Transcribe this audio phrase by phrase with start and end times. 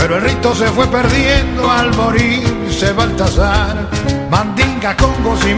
[0.00, 3.86] pero el rito se fue perdiendo al morirse Baltasar.
[4.30, 5.52] Mandinga, congos y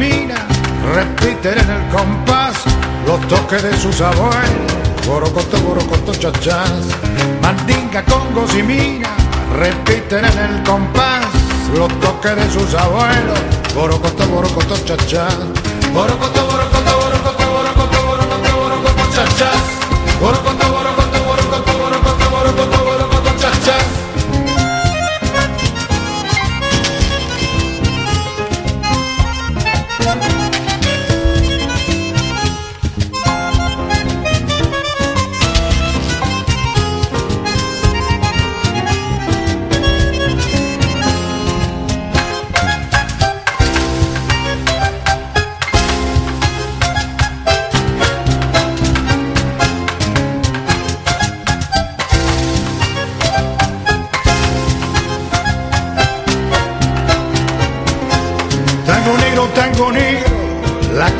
[0.95, 2.57] repiten en el compás
[3.07, 4.73] los toques de sus abuelos.
[5.07, 6.87] Borocoto, borocoto, chachás.
[7.41, 9.11] Mandinga, congos y mina
[9.57, 11.25] repiten en el compás
[11.77, 13.39] los toques de sus abuelos.
[13.77, 15.37] Borocoto, borocoto, chachás.
[15.95, 19.63] Borocoto, borocoto, borocoto, borocoto, borocoto, borocoto, chachás.
[20.21, 20.62] Borocoto,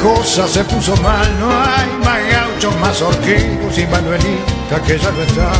[0.03, 5.23] cosa se puso mal, no hay más gauchos, más horquillos y Manuelita que ya no
[5.23, 5.53] está.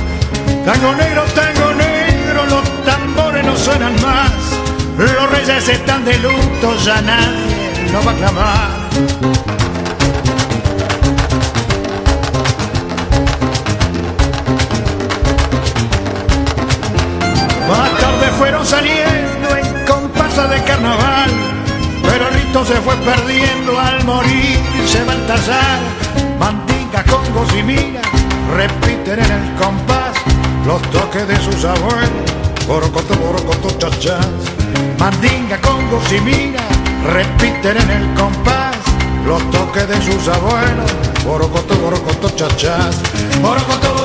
[0.65, 4.33] Tango negro, tango negro, los tambores no suenan más,
[4.99, 8.69] los reyes están de luto, ya nadie lo va a clamar.
[17.69, 21.31] Más tarde fueron saliendo en comparsa de carnaval,
[22.03, 24.05] pero el rito se fue perdiendo al
[24.93, 25.81] morirse Baltasar.
[26.39, 27.63] Mandinga, congos y
[28.55, 30.17] repiten en el compás
[30.67, 32.11] los toques de sus abuelos.
[32.67, 34.27] Borocoto, borocoto, chachás.
[34.99, 36.21] Mandinga, congos y
[37.05, 38.77] repiten en el compás
[39.27, 40.93] los toques de sus abuelos.
[41.25, 42.95] Borocoto, borocoto, borocoto,
[43.41, 44.02] borocoto,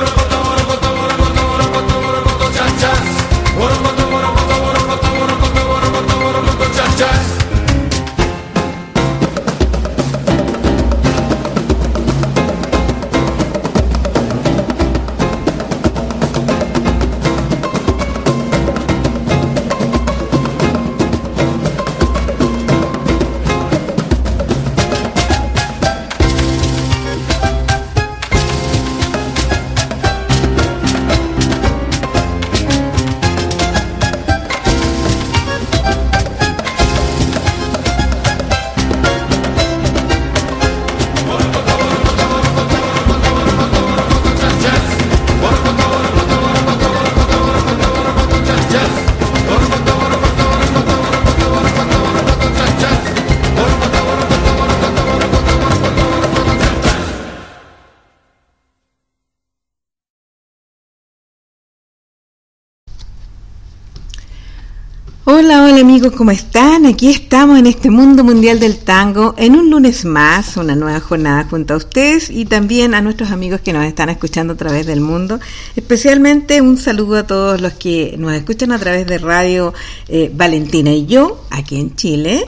[65.30, 66.86] Hola, hola amigos, ¿cómo están?
[66.86, 71.46] Aquí estamos en este mundo mundial del tango, en un lunes más, una nueva jornada
[71.50, 75.02] junto a ustedes y también a nuestros amigos que nos están escuchando a través del
[75.02, 75.42] mundo.
[75.76, 79.74] Especialmente un saludo a todos los que nos escuchan a través de Radio
[80.08, 82.46] eh, Valentina y yo, aquí en Chile.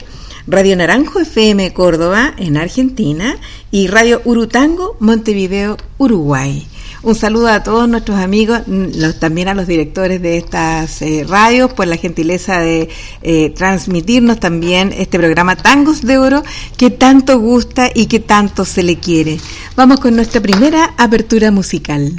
[0.48, 3.36] Radio Naranjo FM Córdoba en Argentina
[3.72, 6.66] y Radio Urutango Montevideo Uruguay.
[7.02, 11.72] Un saludo a todos nuestros amigos, los, también a los directores de estas eh, radios
[11.72, 12.90] por la gentileza de
[13.22, 16.44] eh, transmitirnos también este programa Tangos de Oro
[16.76, 19.40] que tanto gusta y que tanto se le quiere.
[19.78, 22.14] Vamos con nuestra primera apertura musical.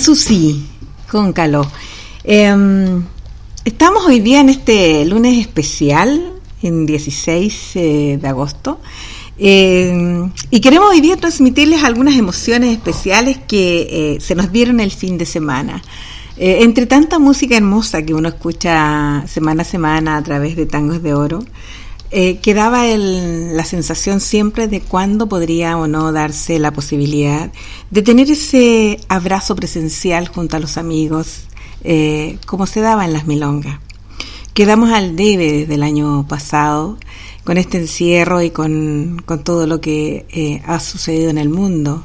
[0.00, 0.64] Sanssouci,
[1.10, 1.66] con calor.
[2.24, 3.04] Em,
[3.66, 6.32] estamos hoy día en este lunes especial,
[6.62, 8.80] en 16 eh, de agosto,
[9.36, 14.90] em, y queremos hoy día transmitirles algunas emociones especiales que eh, se nos dieron el
[14.90, 15.82] fin de semana.
[16.38, 21.02] Eh, entre tanta música hermosa que uno escucha semana a semana a través de Tangos
[21.02, 21.44] de Oro,
[22.10, 27.52] eh, quedaba el, la sensación siempre de cuándo podría o no darse la posibilidad
[27.90, 31.44] de tener ese abrazo presencial junto a los amigos,
[31.84, 33.78] eh, como se daba en las milongas.
[34.54, 36.98] Quedamos al debe desde el año pasado
[37.44, 42.02] con este encierro y con, todo lo que eh, ha sucedido en el mundo,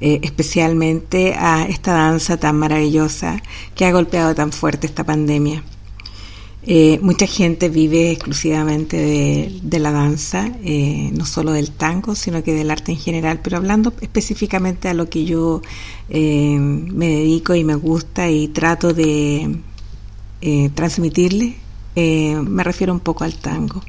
[0.00, 3.42] eh, especialmente a esta danza tan maravillosa
[3.74, 5.62] que ha golpeado tan fuerte esta pandemia.
[6.70, 8.98] Eh, mucha gente vive exclusivamente
[9.62, 13.56] de, la danza, eh, no solo del tango, sino que del arte en general, pero
[13.56, 15.62] hablando específicamente a lo que yo
[16.10, 19.60] eh, me dedico y me gusta y trato de
[20.74, 21.56] transmitirle,
[21.96, 23.82] me refiero un poco al tango.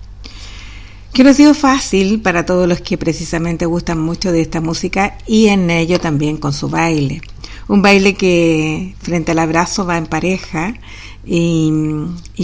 [1.11, 5.17] Que no ha sido fácil para todos los que precisamente gustan mucho de esta música
[5.27, 7.21] y en ello también con su baile.
[7.67, 10.73] Un baile que frente al abrazo va en pareja,
[11.25, 11.71] y,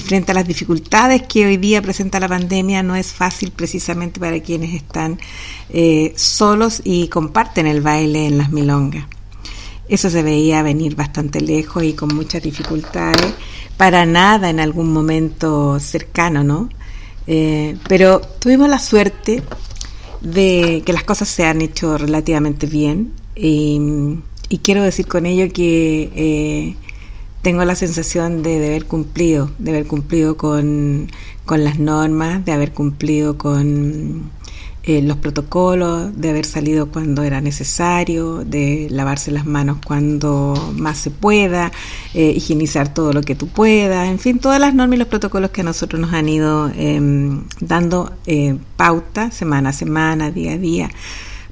[0.03, 4.39] frente a las dificultades que hoy día presenta la pandemia, no es fácil precisamente para
[4.41, 5.19] quienes están
[5.69, 9.05] eh, solos y comparten el baile en las milongas.
[9.87, 13.33] Eso se veía venir bastante lejos y con muchas dificultades,
[13.77, 16.69] para nada en algún momento cercano, ¿no?
[17.27, 19.43] Eh, pero tuvimos la suerte
[20.21, 24.19] de que las cosas se han hecho relativamente bien y,
[24.63, 26.75] quiero decir con ello que eh,
[27.45, 31.11] tengo la sensación de, haber cumplido, de haber cumplido con,
[31.47, 34.31] las normas, de haber cumplido con
[34.81, 40.97] eh, los protocolos, de haber salido cuando era necesario, de lavarse las manos cuando más
[40.97, 41.71] se pueda,
[42.15, 45.51] eh, higienizar todo lo que tú puedas, en fin, todas las normas y los protocolos
[45.51, 50.57] que a nosotros nos han ido em, dando eh, pauta semana a semana, día a
[50.57, 50.89] día,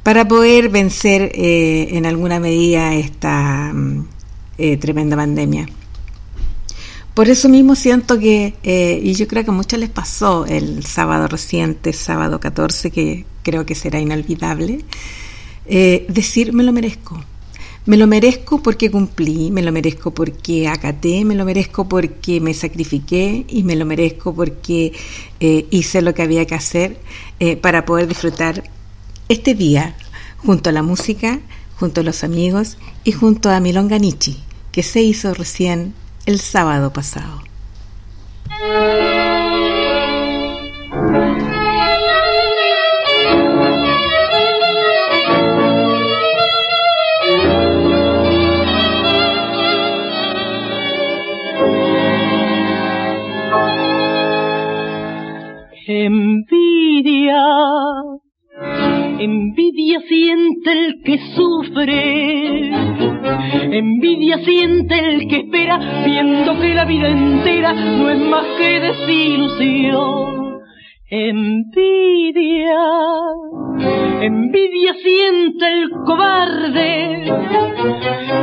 [0.01, 4.07] para poder vencer en alguna medida esta mm,
[4.79, 5.67] tremenda pandemia.
[7.13, 10.83] Por eso mismo siento que, eh, y yo creo que a muchos les pasó el
[10.83, 14.79] sábado reciente, sábado 14, que creo que será inolvidable,
[15.67, 17.23] eh, decir me lo merezco.
[17.85, 22.53] Me lo merezco porque cumplí, me lo merezco porque acaté, me lo merezco porque me
[22.53, 24.93] sacrifiqué y me lo merezco porque
[25.39, 26.97] eh, hice lo que había que hacer
[27.61, 28.63] para poder disfrutar
[29.27, 29.97] este día
[30.37, 31.41] junto a la música,
[31.75, 34.41] junto a los amigos y junto a Milonga Nichi,
[34.71, 35.93] que se hizo recién
[36.25, 37.41] el sábado pasado.
[55.85, 57.43] Envidia,
[59.19, 62.71] envidia siente el que sufre
[63.71, 70.59] Envidia siente el que espera, viendo que la vida entera no es más que desilusión.
[71.09, 72.83] Envidia,
[74.21, 77.23] envidia siente el cobarde,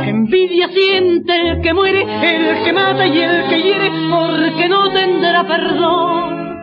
[0.07, 5.45] envidia siente el que muere, el que mata y el que hiere, porque no tendrá
[5.45, 6.57] perdón.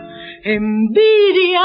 [0.45, 1.61] Envidia,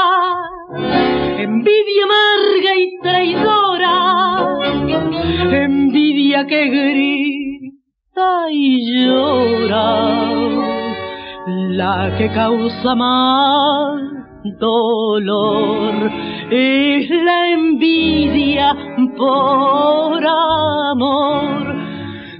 [1.38, 3.96] envidia amarga y traidora,
[5.64, 9.90] envidia que grita y llora,
[11.46, 14.14] la que causa más
[14.60, 16.10] dolor
[16.50, 18.76] es la envidia
[19.16, 21.63] por amor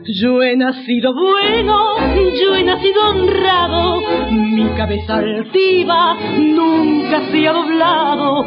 [0.07, 1.97] Yo he nacido bueno,
[2.39, 8.45] yo he nacido honrado, mi cabeza altiva nunca se ha doblado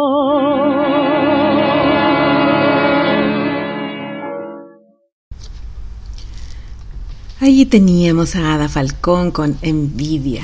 [7.39, 10.43] Allí teníamos a Ada Falcón con envidia.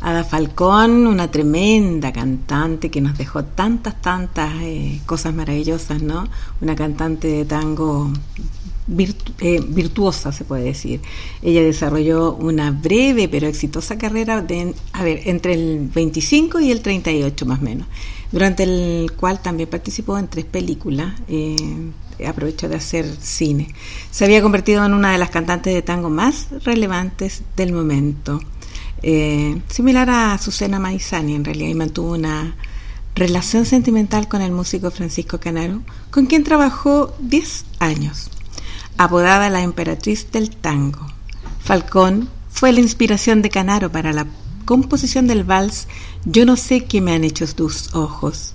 [0.00, 6.28] Ada Falcón, una tremenda cantante que nos dejó tantas, tantas eh, cosas maravillosas, ¿no?
[6.60, 8.12] Una cantante de tango
[9.40, 11.00] eh, virtuosa, se puede decir.
[11.42, 16.82] Ella desarrolló una breve pero exitosa carrera de, a ver, entre el 25 y el
[16.82, 17.88] 38 más o menos,
[18.30, 21.14] durante el cual también participó en tres películas.
[21.26, 21.56] Eh,
[22.24, 23.68] aprovechó de hacer cine.
[24.10, 28.40] Se había convertido en una de las cantantes de tango más relevantes del momento.
[29.02, 32.56] Eh, similar a Azucena Maizani en realidad, y mantuvo una
[33.14, 38.30] relación sentimental con el músico Francisco Canaro, con quien trabajó 10 años.
[38.98, 41.06] Apodada la emperatriz del tango,
[41.60, 44.26] Falcón fue la inspiración de Canaro para la
[44.64, 45.88] composición del vals
[46.24, 48.54] Yo no sé qué me han hecho tus ojos.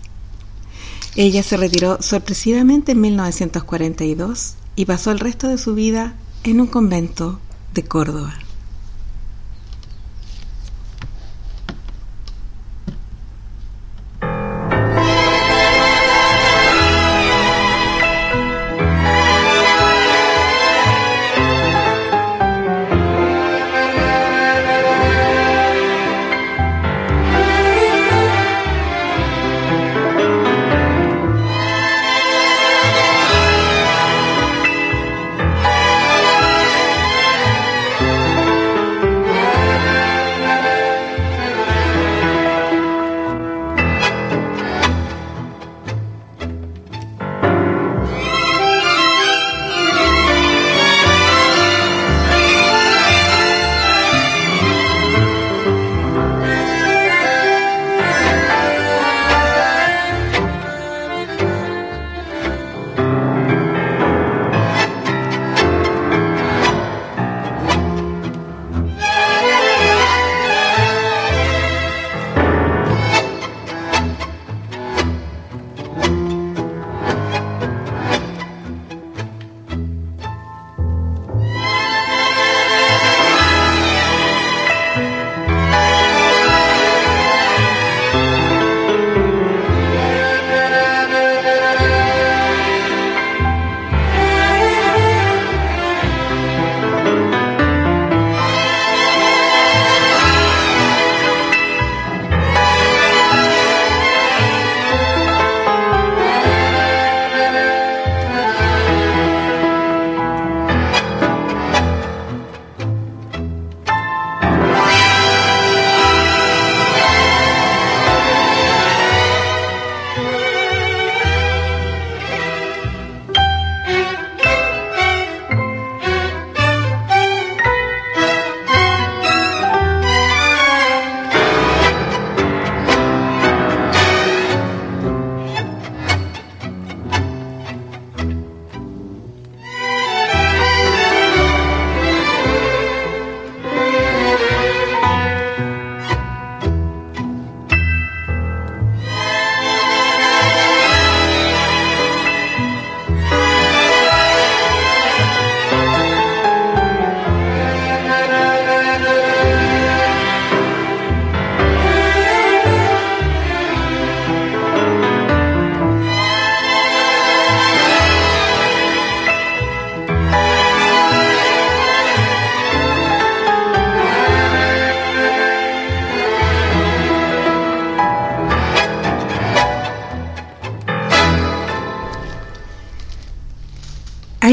[1.15, 6.67] Ella se retiró sorpresivamente en 1942 y pasó el resto de su vida en un
[6.67, 7.39] convento
[7.73, 8.33] de Córdoba.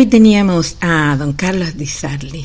[0.08, 2.44] Teníamos a don Carlos Di Sarli.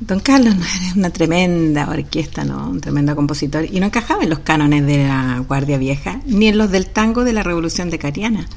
[0.00, 2.68] Don Carlos era una tremenda orquesta, ¿no?
[2.68, 3.64] Un tremendo compositor.
[3.64, 7.24] Y no encajaba en los cánones de la Guardia Vieja, ni en los del tango
[7.24, 8.48] de la Revolución de Cariana.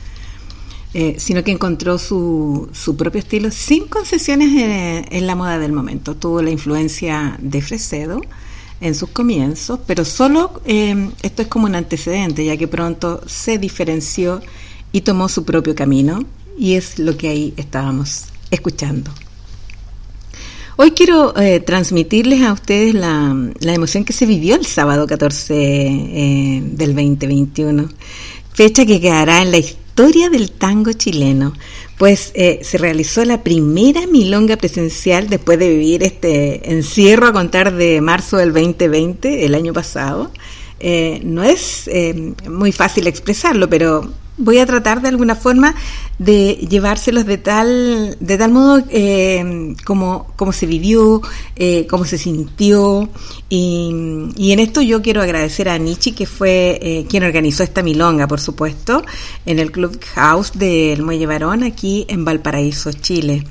[0.93, 6.15] Eh, sino que encontró su, su, propio estilo sin concesiones en, la moda del momento.
[6.15, 8.21] Tuvo la influencia de Fresedo
[8.79, 13.57] en sus comienzos, pero solo eh, esto es como un antecedente, ya que pronto se
[13.57, 14.41] diferenció
[14.91, 16.23] y tomó su propio camino,
[16.57, 19.12] y es lo que ahí estábamos escuchando.
[20.79, 26.62] Hoy quiero eh, transmitirles a ustedes la, emoción que se vivió el sábado 14 eh,
[26.63, 27.89] del 2021,
[28.53, 31.53] fecha que quedará en la historia del tango chileno,
[31.97, 37.73] pues eh, se realizó la primera milonga presencial después de vivir este encierro a contar
[37.73, 40.31] de marzo del 2020, el año pasado.
[41.23, 41.89] no es
[42.47, 45.76] muy fácil expresarlo, pero voy a tratar de alguna forma
[46.19, 51.21] de llevárselos de tal, de tal modo eh, como, como, se vivió,
[51.56, 53.10] eh, cómo se sintió.
[53.50, 58.28] Y, en esto yo quiero agradecer a Nichi, que fue eh, quien organizó esta milonga,
[58.28, 59.04] por supuesto,
[59.45, 63.43] en el Club House del Muelle Barón, aquí en Valparaíso, Chile.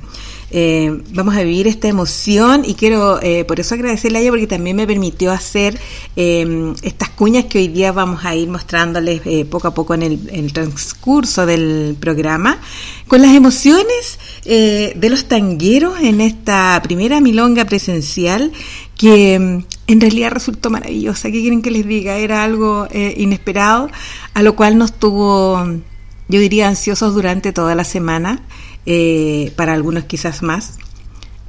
[0.49, 4.47] Eh, vamos a vivir esta emoción y quiero eh, por eso agradecerle a ella porque
[4.47, 5.77] también me permitió hacer
[6.15, 10.03] em, estas cuñas que hoy día vamos a ir mostrándoles eh, poco a poco en
[10.03, 12.61] el, transcurso del programa
[13.07, 18.53] con las emociones de los tangueros en esta primera milonga presencial
[18.95, 21.29] que em, en realidad resultó maravillosa.
[21.29, 22.15] ¿Qué quieren que les diga?
[22.15, 23.89] Era algo inesperado,
[24.33, 25.61] a lo cual nos tuvo,
[26.29, 28.41] yo diría, ansiosos durante toda la semana.
[28.89, 30.77] Eh, para algunos quizás más,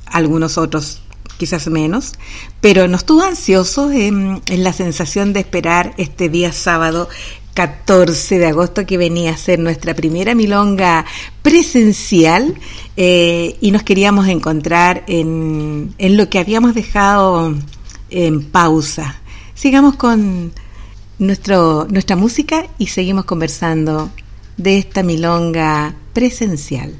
[0.07, 1.03] algunos otros
[1.37, 2.15] quizás menos,
[2.61, 7.09] pero no estuvo ansioso en, la sensación de esperar este día sábado
[7.55, 11.05] 14 de agosto que venía a ser nuestra primera milonga
[11.43, 12.57] presencial
[12.97, 17.55] eh, y nos queríamos encontrar en, en lo que habíamos dejado
[18.11, 19.21] en pausa.
[19.55, 20.51] Sigamos con
[21.21, 24.11] nuestro, nuestra música y seguimos conversando
[24.57, 26.95] de esta milonga presencial.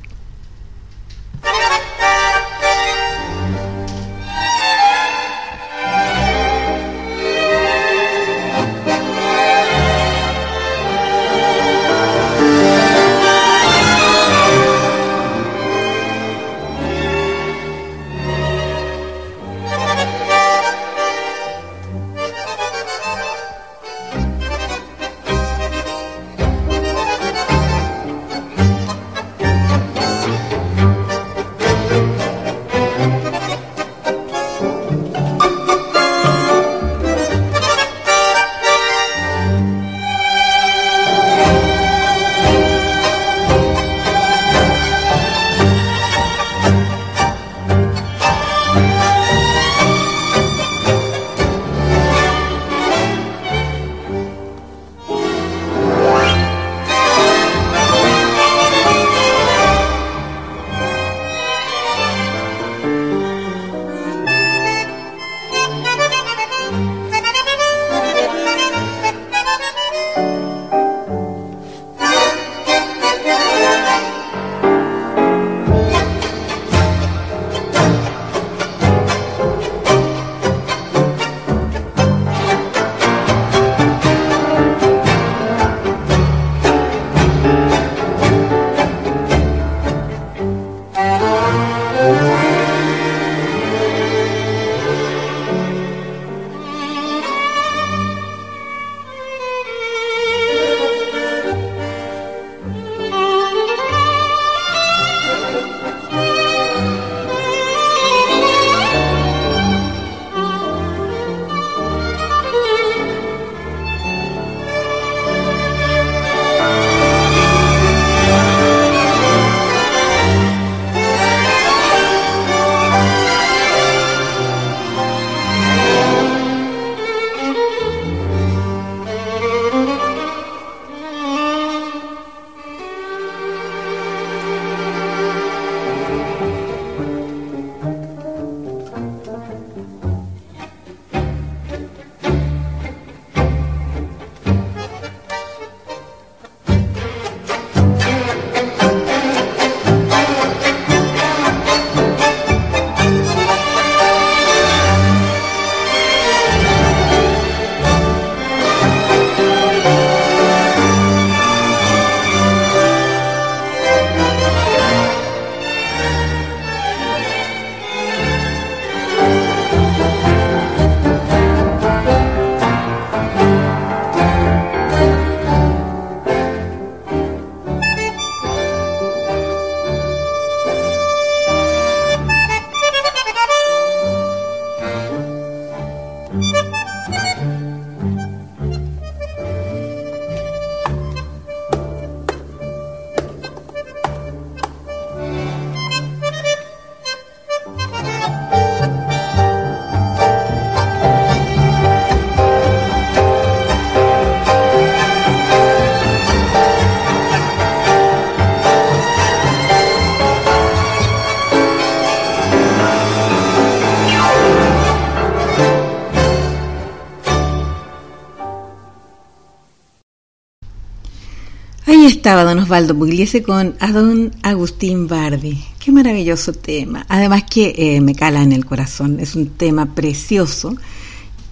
[222.29, 225.65] Estaba don Osvaldo Pugliese con a don Agustín Bardi.
[225.79, 227.07] Qué maravilloso tema.
[227.09, 229.19] Además que eh, me cala en el corazón.
[229.19, 230.77] Es un tema precioso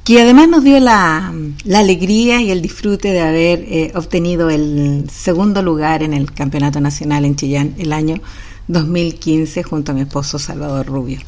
[0.04, 1.32] que además nos dio la,
[1.74, 7.24] alegría y el disfrute de haber eh, obtenido el segundo lugar en el Campeonato Nacional
[7.24, 8.20] en Chillán el año
[8.68, 11.20] 2015 junto a mi esposo Salvador Rubio.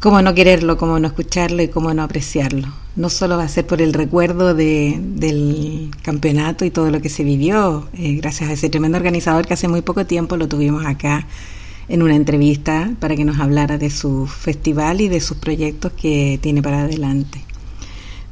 [0.00, 2.68] Cómo no quererlo, cómo no escucharlo y cómo no apreciarlo.
[2.96, 7.22] No solo va a ser por el recuerdo del campeonato y todo lo que se
[7.22, 11.26] vivió, eh, gracias a ese tremendo organizador que hace muy poco tiempo lo tuvimos acá
[11.88, 16.38] en una entrevista para que nos hablara de su festival y de sus proyectos que
[16.40, 17.44] tiene para adelante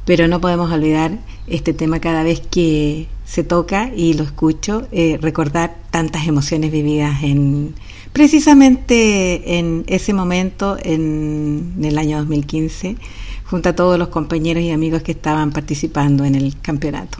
[0.09, 5.19] pero no podemos olvidar este tema cada vez que se toca y lo escucho, eh,
[5.21, 7.75] recordar tantas emociones vividas en
[8.19, 12.97] precisamente en ese momento, en, el año 2015,
[13.45, 17.17] junto a todos los compañeros y amigos que estaban participando en el campeonato.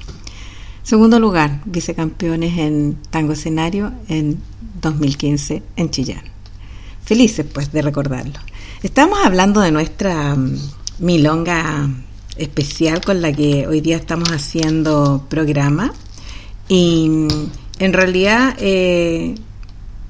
[0.84, 4.42] Segundo lugar, vicecampeones en tango escenario en
[4.82, 6.24] 2015 en Chillán.
[7.06, 8.38] Felices pues de recordarlo.
[8.84, 10.58] Estamos hablando de nuestra mm,
[11.00, 11.90] milonga
[12.36, 15.94] especial con la que hoy día estamos haciendo programa.
[16.68, 17.28] Y mm,
[17.80, 19.36] en realidad eh,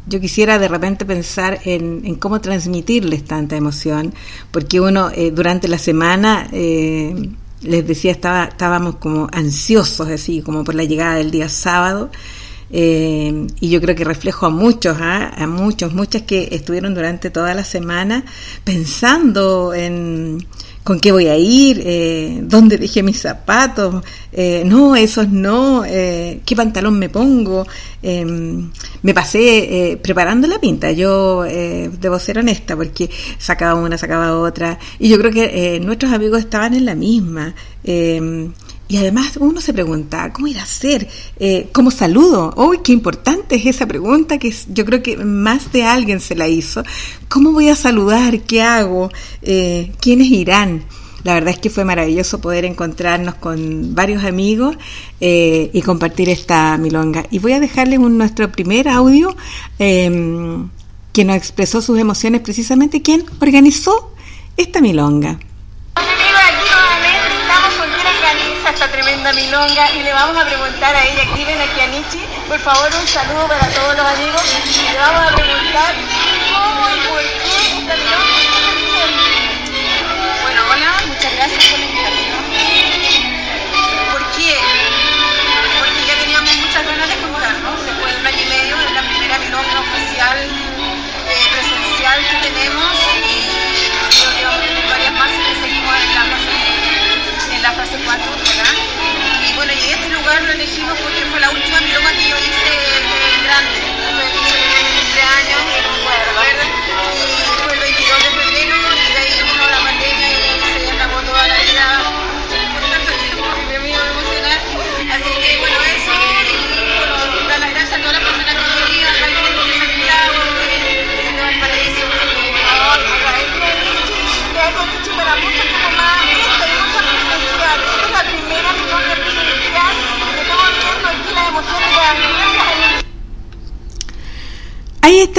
[0.09, 4.13] yo quisiera de repente pensar en, cómo transmitirles tanta emoción,
[4.51, 7.29] porque uno eh, durante la semana, eh,
[7.61, 12.09] les decía, estaba, estábamos como ansiosos, así como por la llegada del día sábado.
[12.71, 15.31] y yo creo que reflejo a muchos, ¿ah?
[15.35, 18.23] a muchos, muchas que estuvieron durante toda la semana
[18.63, 20.45] pensando en,
[20.89, 26.41] con qué voy a ir, eh, dónde dejé mis zapatos, eh, no, esos no, eh,
[26.43, 27.67] qué pantalón me pongo.
[28.01, 28.71] Em,
[29.03, 34.79] me pasé eh, preparando la pinta, yo debo ser honesta porque sacaba una, sacaba otra,
[34.97, 37.53] y yo creo que nuestros amigos estaban en la misma.
[38.91, 41.07] Y además uno se pregunta, ¿cómo ir a hacer?
[41.39, 42.55] Eh, ¿Cómo saludo?
[42.57, 46.47] ¡Uy, qué importante es esa pregunta que yo creo que más de alguien se la
[46.47, 46.83] hizo!
[47.27, 48.41] ¿Cómo voy a saludar?
[48.41, 49.11] ¿Qué hago?
[49.43, 50.85] Eh, ¿Quiénes irán?
[51.23, 54.75] La verdad es que fue maravilloso poder encontrarnos con varios amigos
[55.21, 57.27] eh, y compartir esta milonga.
[57.29, 59.35] Y voy a dejarles un, nuestro primer audio
[59.77, 60.67] em,
[61.13, 64.13] que nos expresó sus emociones precisamente quien organizó
[64.57, 65.37] esta milonga.
[68.79, 72.57] Esta tremenda milonga y le vamos a preguntar a ella, ven aquí a Nichi, por
[72.61, 75.95] favor un saludo para todos los amigos y le vamos a preguntar
[77.09, 77.59] por qué
[80.43, 82.39] Bueno, hola, muchas gracias por la invitación.
[84.13, 84.55] ¿Por qué?
[85.79, 89.01] Porque ya teníamos muchas ganas de juntarnos, después de un año y medio de la
[89.01, 92.95] primera milonga oficial eh, presencial que tenemos
[93.27, 93.43] y
[94.15, 97.99] creo que vamos a tener varias más que seguimos en la fase, en la fase
[98.05, 98.48] 4 bueno, y
[99.87, 102.71] este lugar lo elegimos porque fue la última milonga que yo hice
[103.43, 103.79] grande.
[104.49, 105.61] Fue el cumpleaños.
[107.15, 108.38] Y fue el 22 de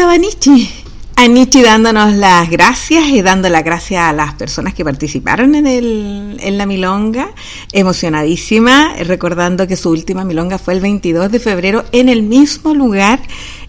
[0.02, 0.79] Ahí
[1.20, 1.26] estaba Nietzsche.
[1.26, 5.66] A Nietzsche dándonos las gracias y dando las gracias a las personas que participaron en,
[5.66, 7.32] el, en la milonga,
[7.72, 13.20] emocionadísima, recordando que su última milonga fue el 22 de febrero en el mismo lugar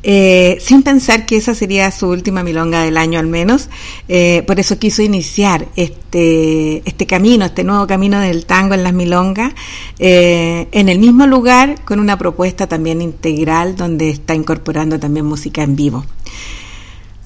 [0.03, 3.69] eh, sin pensar que esa sería su última milonga del año al menos.
[4.07, 8.93] Eh, por eso quiso iniciar este, este camino, este nuevo camino del tango en las
[8.93, 9.53] milongas,
[9.99, 15.63] eh, en el mismo lugar con una propuesta también integral donde está incorporando también música
[15.63, 16.05] en vivo.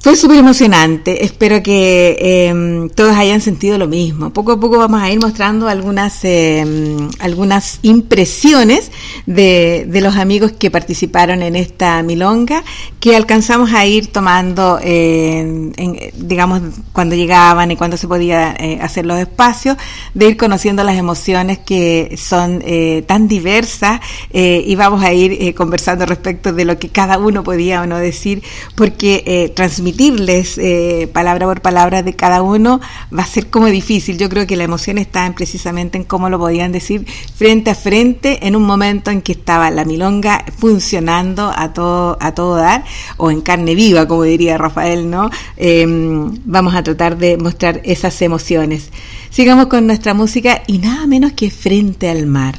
[0.06, 2.16] Fue súper emocionante, espero que
[2.48, 4.30] em, todos hayan sentido lo mismo.
[4.30, 8.92] Poco a poco vamos a ir mostrando algunas, em, algunas impresiones
[9.26, 12.64] de, de, los amigos que participaron en esta milonga,
[13.00, 15.74] que alcanzamos a ir tomando, en,
[16.18, 16.62] digamos,
[16.94, 19.76] cuando llegaban y cuando se podía eh, hacer los espacios,
[20.14, 25.56] de ir conociendo las emociones que son eh, tan diversas eh, y vamos a ir
[25.56, 28.44] conversando respecto de lo que cada uno podía o no decir,
[28.76, 32.82] porque transmitir transmitirles eh, palabra por palabra de cada uno
[33.18, 34.18] va a ser como difícil.
[34.18, 37.06] Yo creo que la emoción está en, precisamente en cómo lo podían decir
[37.36, 42.34] frente a frente en un momento en que estaba la milonga funcionando a todo, a
[42.34, 42.84] todo dar
[43.18, 45.30] o en carne viva, como diría Rafael, ¿no?
[45.58, 48.90] Em, vamos a tratar de mostrar esas emociones.
[49.30, 52.56] Sigamos con nuestra música y nada menos que frente al mar.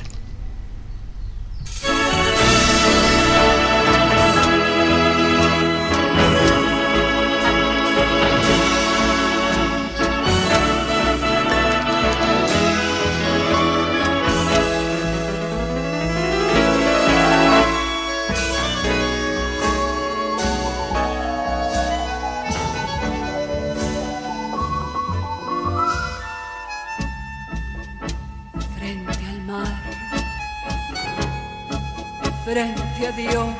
[32.56, 33.54] Frente a Dios,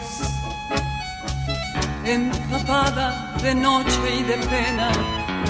[2.02, 4.90] empapada de noche y de pena,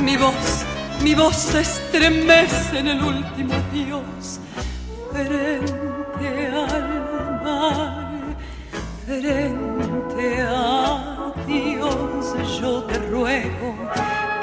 [0.02, 0.64] mi voz,
[1.00, 4.40] mi voz se estremece en el último adiós,
[5.12, 8.36] frente al mar,
[9.06, 13.76] frente a Dios, yo te ruego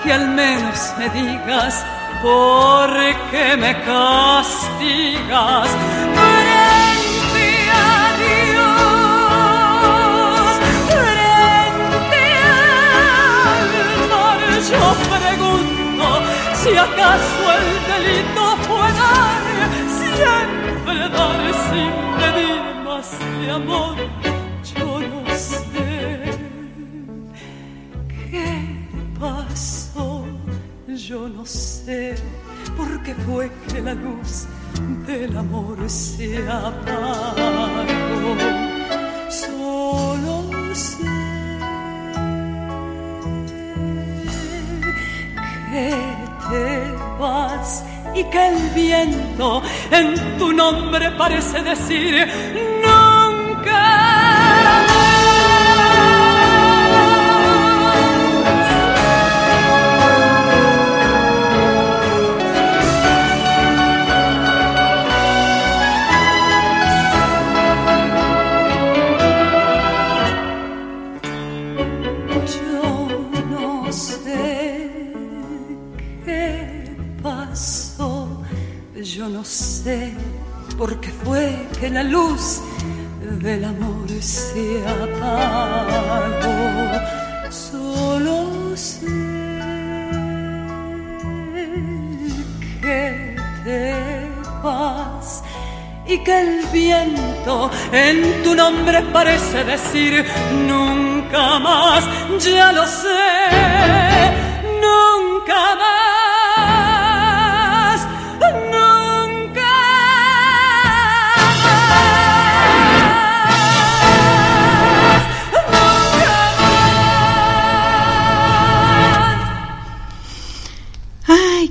[0.02, 1.84] que al menos me digas
[2.22, 2.90] ¿Por
[3.32, 5.68] qué me castigas
[16.64, 19.42] si acaso el delito fue dar,
[20.00, 23.96] siempre dar sin pedir más de amor.
[24.76, 26.32] Yo no sé
[28.08, 28.48] qué
[29.20, 30.26] pasó,
[30.88, 32.16] yo no sé
[32.78, 34.48] por qué fue que la luz
[35.06, 38.38] del amor se apagó.
[39.30, 41.04] Solo sé
[45.72, 46.23] que
[48.16, 49.62] y que el viento
[49.92, 52.28] en tu nombre parece decir
[52.84, 53.84] nunca.
[80.86, 82.62] Porque fue que la luz
[83.40, 86.52] del amor se apagó.
[87.50, 89.08] Solo sé
[92.82, 94.28] que te
[94.62, 95.42] vas
[96.06, 100.26] y que el viento en tu nombre parece decir
[100.68, 102.04] nunca más,
[102.44, 103.24] ya lo sé,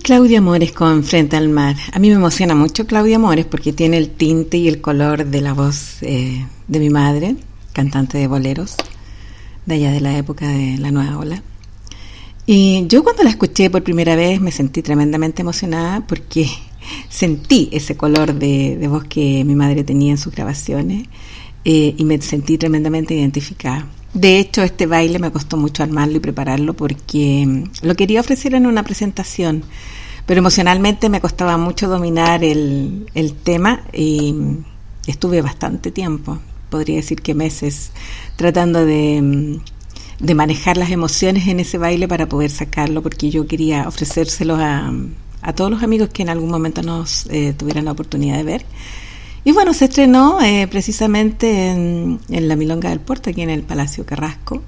[0.02, 1.76] Claudia Mores con Frente al Mar.
[1.92, 5.40] A mí me emociona mucho Claudia Mores porque tiene el tinte y el color de
[5.40, 7.36] la voz eh, de mi madre,
[7.72, 8.74] cantante de boleros,
[9.64, 11.42] de allá de la época de la Nueva Ola.
[12.46, 16.48] Y yo cuando la escuché por primera vez me sentí tremendamente emocionada porque
[17.08, 21.06] sentí ese color de, voz que mi madre tenía en sus grabaciones
[21.64, 23.86] eh, y me sentí tremendamente identificada.
[24.14, 28.54] De hecho, este baile me costó mucho armarlo y prepararlo porque mm, lo quería ofrecer
[28.54, 29.64] en una presentación,
[30.26, 33.06] pero emocionalmente me costaba mucho dominar el,
[33.42, 34.64] tema y mm,
[35.06, 37.92] estuve bastante tiempo, podría decir que meses,
[38.36, 43.46] tratando de, mm, de manejar las emociones en ese baile para poder sacarlo porque yo
[43.46, 44.92] quería ofrecérselo a,
[45.40, 48.66] a todos los amigos que en algún momento nos eh, tuvieran la oportunidad de ver
[49.44, 54.06] y bueno, se estrenó eh, precisamente en, la Milonga del Puerto, aquí en el Palacio
[54.06, 54.62] Carrasco.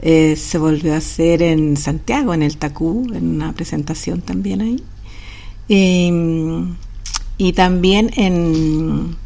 [0.00, 4.82] Eh, se volvió a hacer en Santiago, en el Tacú, en una presentación también ahí.
[7.38, 9.16] y también en,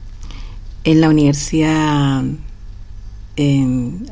[0.84, 2.24] en la universidad.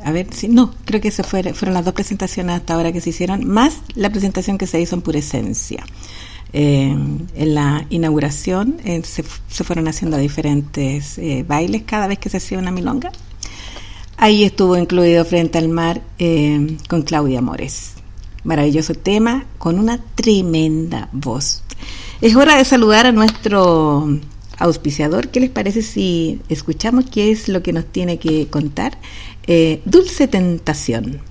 [0.05, 3.09] a ver, si no, creo que se fueron las dos presentaciones hasta ahora que se
[3.09, 5.83] hicieron, más la presentación que se hizo en Pura Esencia.
[6.51, 6.97] Eh,
[7.35, 9.23] en la inauguración eh, se,
[9.63, 13.11] fueron haciendo diferentes eh, bailes cada vez que se hacía una milonga.
[14.17, 16.01] Ahí estuvo incluido Frente al Mar
[16.89, 17.93] con Claudia Mores.
[18.43, 21.63] Maravilloso tema con una tremenda voz.
[22.19, 24.19] Es hora de saludar a nuestro
[24.57, 25.29] auspiciador.
[25.29, 28.97] ¿Qué les parece si escuchamos qué es lo que nos tiene que contar?
[29.85, 31.21] Dulce Tentación.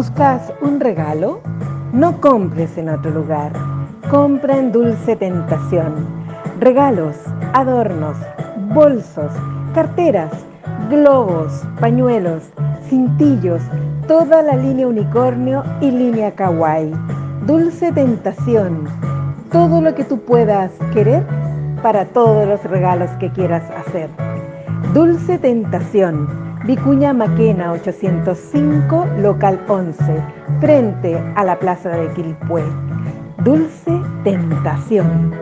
[0.00, 1.42] ¿Buscas un regalo?
[1.92, 3.52] No compres en otro lugar.
[4.10, 6.06] Compra en Dulce Tentación.
[6.58, 7.16] Regalos,
[7.52, 8.16] adornos,
[8.72, 9.30] bolsos,
[9.74, 10.32] carteras,
[10.88, 12.44] globos, pañuelos,
[12.88, 13.60] cintillos,
[14.08, 16.94] toda la línea unicornio y línea kawaii.
[17.46, 18.86] Dulce Tentación.
[19.52, 21.26] Todo lo que tú puedas querer
[21.82, 24.08] para todos los regalos que quieras hacer.
[24.94, 29.96] Dulce Tentación Vicuña Maquena 805, local 11,
[30.60, 32.62] frente a la plaza de Quilpué.
[33.42, 35.32] Dulce Tentación.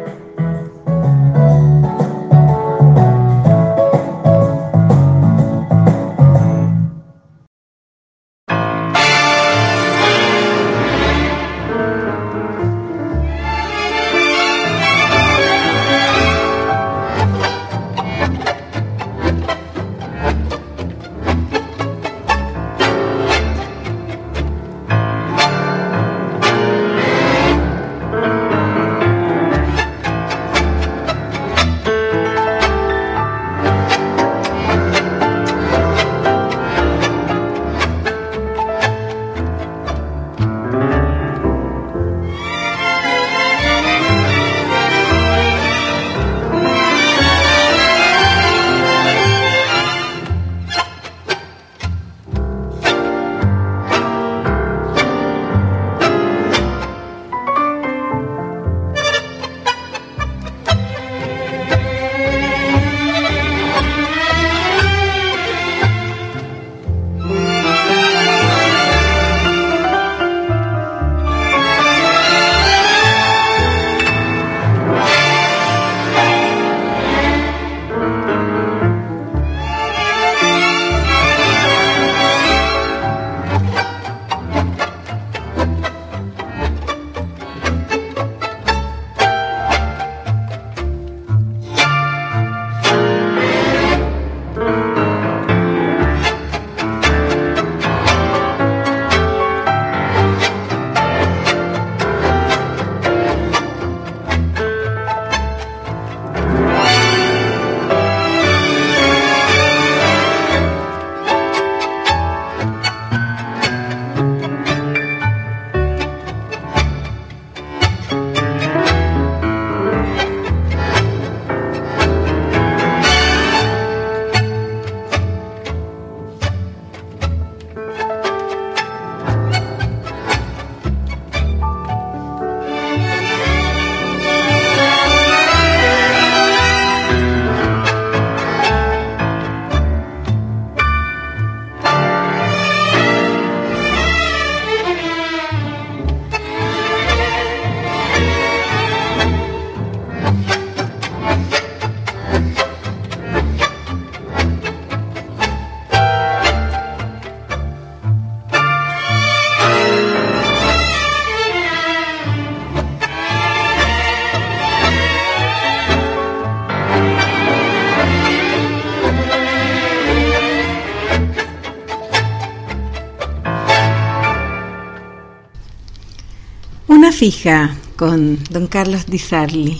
[177.18, 179.76] Fija con don Carlos Di Sarli.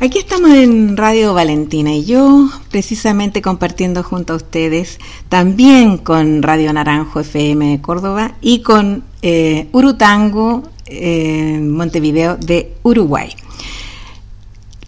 [0.00, 4.98] Aquí estamos en Radio Valentina y yo precisamente compartiendo junto a ustedes
[5.30, 13.30] también con Radio Naranjo FM de Córdoba y con eh, Urutango en Montevideo de Uruguay.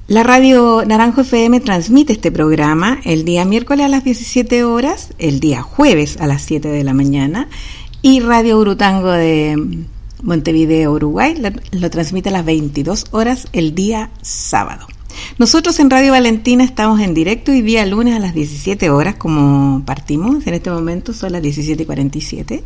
[0.08, 5.40] La radio Naranjo FM transmite este programa el día miércoles a las 17 horas, el
[5.40, 7.48] día jueves a las 7 de la mañana
[8.02, 9.86] y Radio Urutango de
[10.22, 11.34] Montevideo, Uruguay,
[11.72, 14.86] lo, transmite a las 22 horas el día sábado.
[15.38, 19.84] Nosotros en Radio Valentina estamos en directo y día lunes a las 17 horas, como
[19.84, 22.64] partimos en este momento, son las 17 y 47.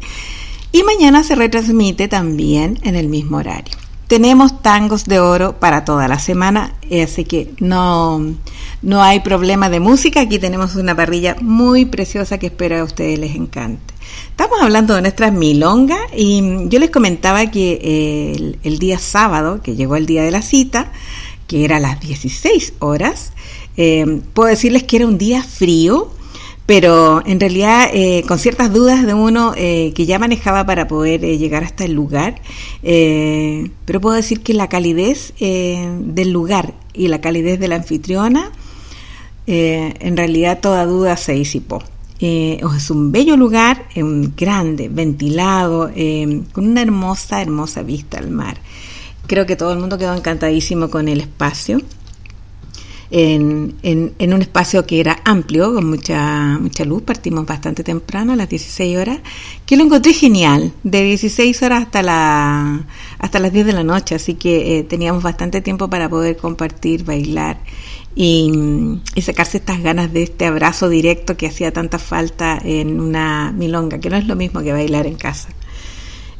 [0.72, 3.74] Y mañana se retransmite también en el mismo horario.
[4.06, 8.20] Tenemos tangos de oro para toda la semana, así que no,
[8.82, 10.20] no hay problema de música.
[10.20, 13.95] Aquí tenemos una parrilla muy preciosa que espero a ustedes les encante.
[14.36, 19.76] Estamos hablando de nuestras milongas y yo les comentaba que eh, el, día sábado, que
[19.76, 20.92] llegó el día de la cita,
[21.46, 23.32] que era a las 16 horas,
[23.78, 26.10] eh, puedo decirles que era un día frío,
[26.66, 31.64] pero en realidad eh, con ciertas dudas de uno que ya manejaba para poder llegar
[31.64, 32.42] hasta el lugar,
[32.82, 38.52] pero puedo decir que la calidez del lugar y la calidez de la anfitriona,
[39.46, 41.82] en realidad toda duda se disipó.
[42.18, 48.30] Eh, es un bello lugar, un grande, ventilado, eh, con una hermosa, hermosa vista al
[48.30, 48.58] mar.
[49.26, 51.80] Creo que todo el mundo quedó encantadísimo con el espacio.
[53.08, 58.36] En, en, un espacio que era amplio, con mucha, mucha luz, partimos bastante temprano, a
[58.36, 59.20] las 16 horas,
[59.64, 62.84] que lo encontré genial, de 16 horas hasta, la,
[63.18, 67.04] hasta las 10 de la noche, así que eh, teníamos bastante tiempo para poder compartir,
[67.04, 67.60] bailar
[68.18, 68.50] y,
[69.20, 74.08] sacarse estas ganas de este abrazo directo que hacía tanta falta en una milonga, que
[74.08, 75.50] no es lo mismo que bailar en casa.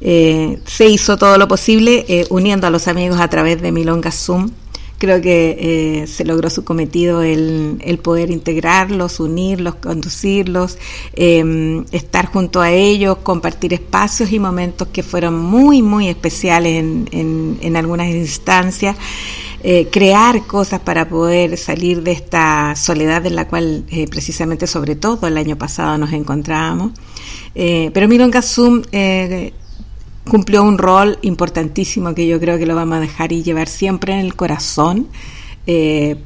[0.00, 4.10] Eh, se hizo todo lo posible eh, uniendo a los amigos a través de Milonga
[4.10, 4.50] Zoom.
[4.98, 5.56] Creo que
[6.02, 10.78] eh, se logró su cometido el, el, poder integrarlos, unirlos, conducirlos,
[11.12, 17.58] estar junto a ellos, compartir espacios y momentos que fueron muy, muy especiales en, en,
[17.60, 18.96] en algunas instancias.
[19.62, 24.96] Eh, crear cosas para poder salir de esta soledad en la cual eh, precisamente sobre
[24.96, 26.92] todo el año pasado nos encontrábamos.
[27.54, 28.82] Eh, pero Milonga Zoom
[30.28, 34.12] cumplió un rol importantísimo que yo creo que lo vamos a dejar y llevar siempre
[34.12, 35.08] en el corazón.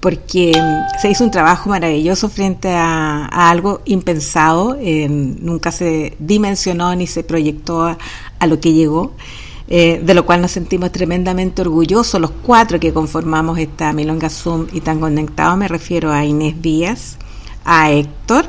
[0.00, 0.52] porque
[1.00, 4.76] se hizo un trabajo maravilloso frente a, algo impensado,
[5.08, 7.96] nunca se dimensionó ni se proyectó
[8.38, 9.14] a lo que llegó.
[9.72, 14.66] Eh, de lo cual nos sentimos tremendamente orgullosos los cuatro que conformamos esta Milonga Zoom
[14.72, 15.56] y tan conectados.
[15.56, 17.18] Me refiero a Inés Díaz,
[17.64, 18.46] a Héctor,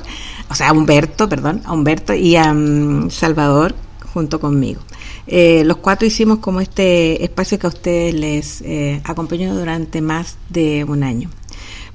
[0.49, 3.75] o sea, a Humberto, perdón, a Humberto y a mm, Salvador
[4.11, 4.81] junto conmigo.
[5.27, 10.37] Eh, los cuatro hicimos como este espacio que a ustedes les eh, acompañó durante más
[10.49, 11.29] de un año.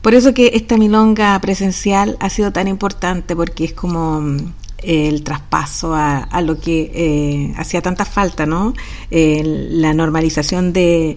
[0.02, 4.52] Por eso que esta milonga presencial ha sido tan importante porque es como mm,
[4.82, 8.74] el traspaso a, lo que eh, hacía tanta falta, ¿no?
[9.10, 11.16] la normalización de,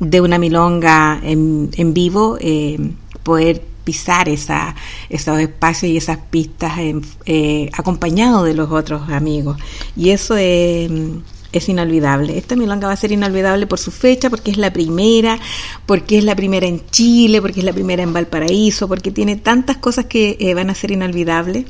[0.00, 2.78] de, una milonga en, en vivo, eh,
[3.22, 4.74] poder pisar esa,
[5.08, 6.72] esos espacios y esas pistas
[7.26, 9.56] eh, acompañado de los otros amigos.
[9.96, 10.90] Y eso es
[11.52, 12.36] es inolvidable.
[12.36, 15.38] Esta milonga va a ser inolvidable por su fecha, porque es la primera,
[15.86, 19.78] porque es la primera en Chile, porque es la primera en Valparaíso, porque tiene tantas
[19.78, 21.64] cosas que van a ser inolvidables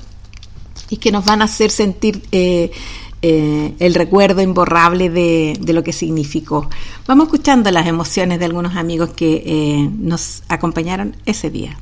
[0.91, 2.71] y que nos van a hacer sentir eh,
[3.23, 6.69] eh, el recuerdo imborrable de, lo que significó.
[7.07, 11.77] Vamos escuchando las emociones de algunos amigos que eh, nos acompañaron ese día.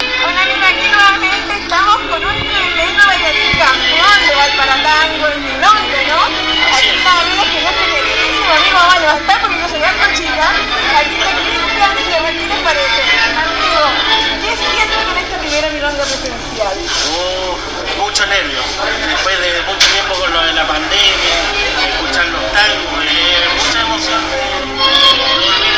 [0.00, 6.20] Hola, aquí nuevamente estamos con un tremendo bailarín campeón de Valparatango en mi nombre, ¿no?
[6.74, 10.46] Aquí que nuestro queridísimo amigo, bueno, va a estar porque no se ve a Cochina.
[10.96, 13.06] Aquí está Cristian Martínez Paredes.
[13.36, 13.84] Amigo,
[14.42, 16.76] ¿qué sientes con esta primera milonga presidencial?
[18.26, 18.62] Mucho.
[19.08, 21.34] Después de mucho tiempo con lo de la pandemia,
[21.88, 25.72] escuchar los tangos, eh, mucha emoción de, volver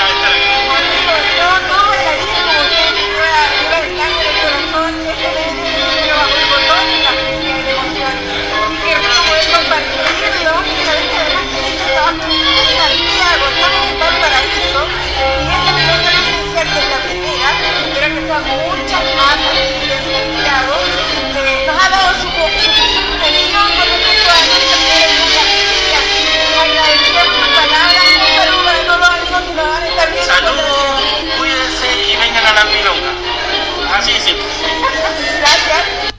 [32.67, 33.99] milonga.
[33.99, 34.13] Así.
[35.41, 36.15] Gracias.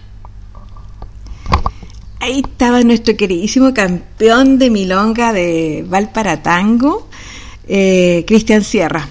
[2.20, 7.08] Ahí estaba nuestro queridísimo campeón de milonga de Valparatango,
[7.68, 9.08] eh, Cristian Sierra,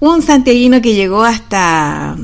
[0.00, 2.16] un santiaguino que llegó hasta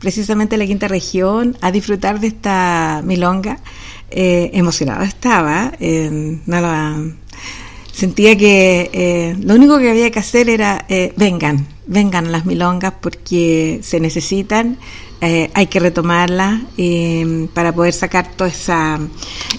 [0.00, 3.60] precisamente la quinta región a disfrutar de esta milonga.
[4.16, 6.38] Eh, emocionado estaba, eh,
[7.90, 10.86] sentía que eh, lo único que había que hacer era
[11.16, 14.78] vengan, vengan las milongas porque se necesitan,
[15.20, 16.60] hay que retomarlas
[17.54, 19.00] para poder sacar toda esa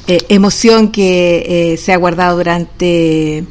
[0.05, 3.45] emoción que se ha guardado durante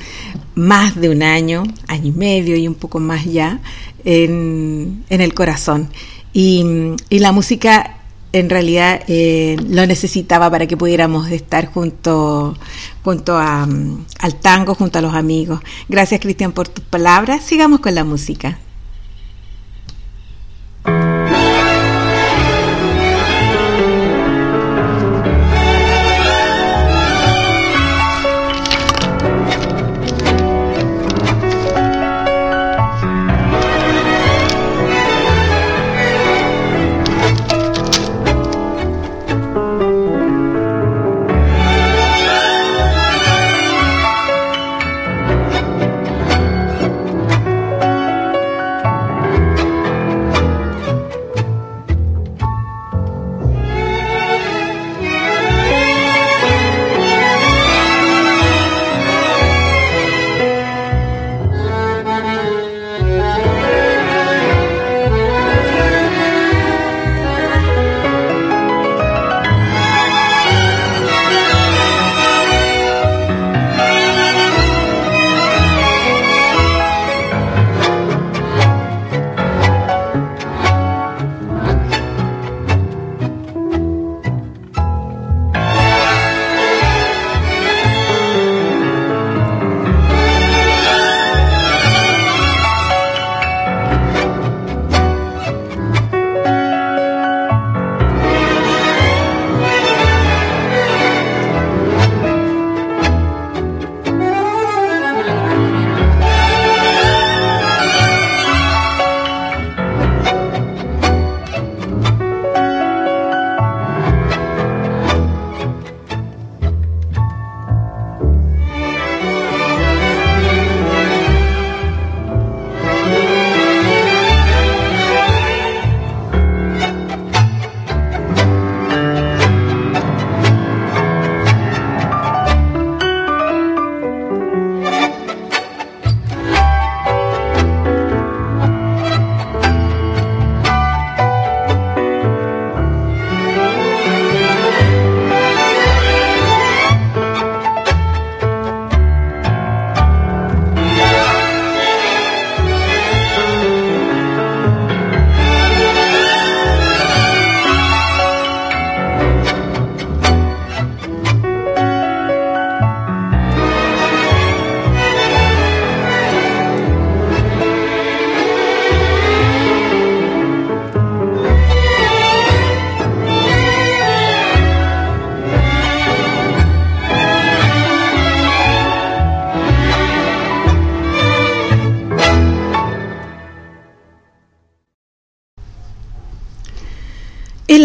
[0.55, 3.61] más de un año, año y medio y un poco más ya,
[4.05, 5.91] en, el corazón.
[6.33, 6.65] Y,
[7.11, 7.99] la música
[8.33, 12.57] en realidad eh, lo necesitaba para que pudiéramos estar junto,
[13.05, 15.61] junto a, al tango, junto a los amigos.
[15.89, 17.45] Gracias Cristian por tus palabras.
[17.45, 18.59] Sigamos con la música.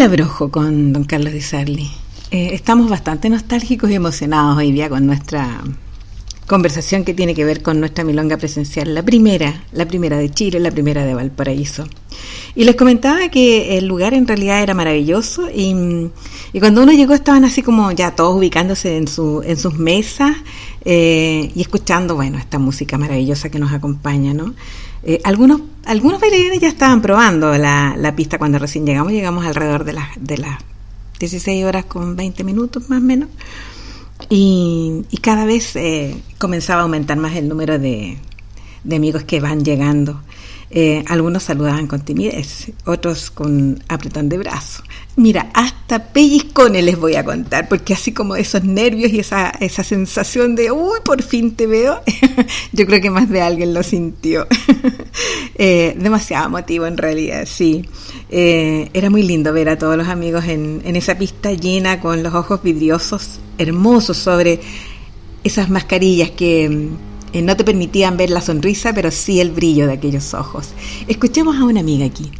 [0.00, 1.90] El abrojo con don Carlos Di Sarli.
[2.30, 5.60] Eh, estamos bastante nostálgicos y emocionados hoy día con nuestra
[6.46, 10.58] conversación que tiene que ver con nuestra milonga presencial, la primera, la primera de Chile,
[10.58, 11.86] la primera de Valparaíso.
[12.54, 16.10] Y les comentaba que el lugar en realidad era maravilloso y,
[16.58, 20.34] cuando uno llegó estaban así como ya todos ubicándose en, su, en sus mesas
[20.86, 24.54] eh, y escuchando, bueno, esta música maravillosa que nos acompaña, ¿no?
[25.02, 29.84] Eh, algunos, algunos bailarines ya estaban probando la, la, pista cuando recién llegamos, llegamos alrededor
[29.84, 30.58] de las, de las
[31.18, 33.28] 16 horas con 20 minutos más o menos,
[34.28, 38.18] y, y cada vez eh, comenzaba a aumentar más el número de,
[38.84, 40.20] de amigos que van llegando.
[40.72, 44.84] Eh, algunos saludaban con timidez, otros con apretón de brazo.
[45.16, 49.82] Mira, hasta pellizcones les voy a contar, porque así como esos nervios y esa, esa
[49.82, 52.00] sensación de, uy, por fin te veo,
[52.72, 54.46] yo creo que más de alguien lo sintió.
[55.56, 57.84] eh, demasiado motivo en realidad, sí.
[58.28, 62.22] Eh, era muy lindo ver a todos los amigos en, en esa pista llena con
[62.22, 64.60] los ojos vidriosos, hermosos sobre
[65.42, 66.90] esas mascarillas que
[67.32, 70.70] eh, no te permitían ver la sonrisa, pero sí el brillo de aquellos ojos.
[71.06, 72.30] Escuchemos a una amiga aquí.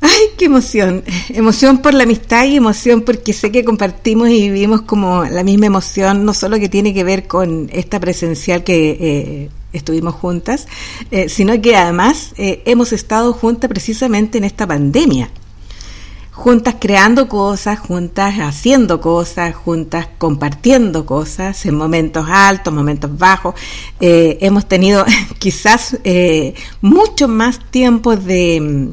[0.00, 1.04] Ay, qué emoción.
[1.28, 5.66] Emoción por la amistad y emoción porque sé que compartimos y vivimos como la misma
[5.66, 10.66] emoción, no solo que tiene que ver con esta presencial que eh, estuvimos juntas,
[11.10, 15.30] eh, sino que además eh, hemos estado juntas precisamente en esta pandemia.
[16.42, 23.54] Juntas creando cosas, juntas haciendo cosas, juntas compartiendo cosas en momentos altos, momentos bajos.
[24.00, 25.04] hemos tenido
[25.38, 25.96] quizás
[26.80, 28.92] mucho más tiempo de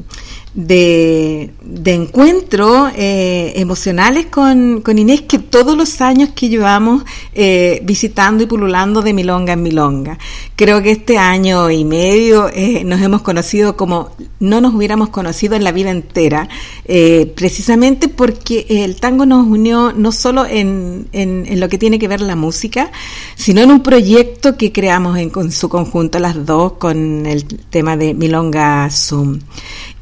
[0.54, 7.80] de, de encuentros eh, emocionales con, con, Inés que todos los años que llevamos eh,
[7.84, 10.18] visitando y pululando de milonga en milonga.
[10.56, 15.54] Creo que este año y medio eh, nos hemos conocido como no nos hubiéramos conocido
[15.54, 16.48] en la vida entera,
[17.36, 22.08] precisamente porque el tango nos unió no solo en, en, en, lo que tiene que
[22.08, 22.90] ver la música,
[23.36, 27.96] sino en un proyecto que creamos en, con su conjunto las dos con el tema
[27.96, 29.38] de Milonga Zoom.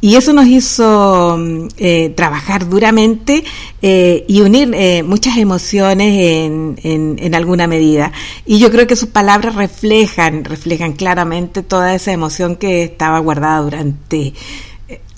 [0.00, 3.44] Y eso nos hizo mm, eh, trabajar duramente
[3.82, 8.12] eh, y unir eh, muchas emociones en, en, alguna medida.
[8.46, 13.60] Y yo creo que sus palabras reflejan, reflejan claramente toda esa emoción que estaba guardada
[13.60, 14.34] durante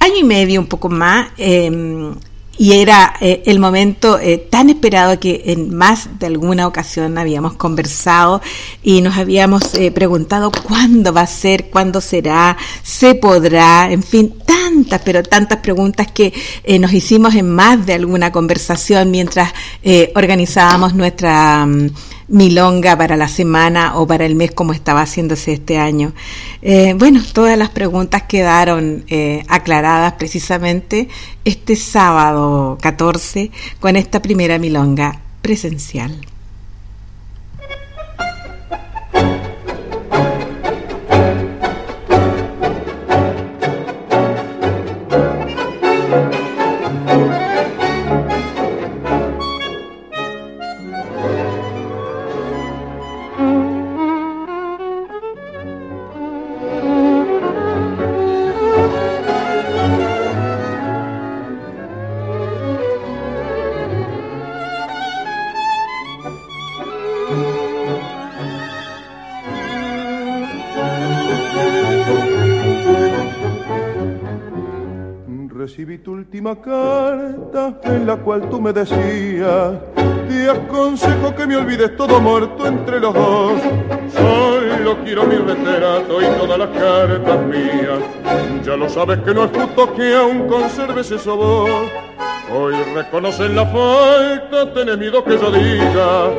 [0.01, 2.14] año y medio, un poco más, em,
[2.61, 7.55] y era eh, el momento eh, tan esperado que en más de alguna ocasión habíamos
[7.55, 8.43] conversado
[8.83, 14.35] y nos habíamos eh, preguntado cuándo va a ser, cuándo será, se podrá, en fin,
[14.74, 16.32] tantas, pero tantas preguntas que
[16.78, 19.52] nos hicimos en más de alguna conversación mientras
[20.14, 21.66] organizábamos nuestra...
[21.66, 21.90] Mm,
[22.30, 26.12] milonga para la semana o para el mes como estaba haciéndose este año.
[26.62, 31.08] Eh, bueno, todas las preguntas quedaron eh, aclaradas precisamente
[31.44, 33.50] este sábado 14
[33.80, 36.30] con esta primera milonga presencial.
[76.57, 79.74] Carta en la cual tú me decías,
[80.28, 83.61] te aconsejo que me olvides todo muerto entre los dos.
[84.12, 88.01] Solo quiero mi retrato y todas las cartas mías.
[88.64, 91.70] Ya lo sabes que no es justo que aún conserves eso vos.
[92.53, 96.30] Hoy reconocen la falta, tenés miedo que yo diga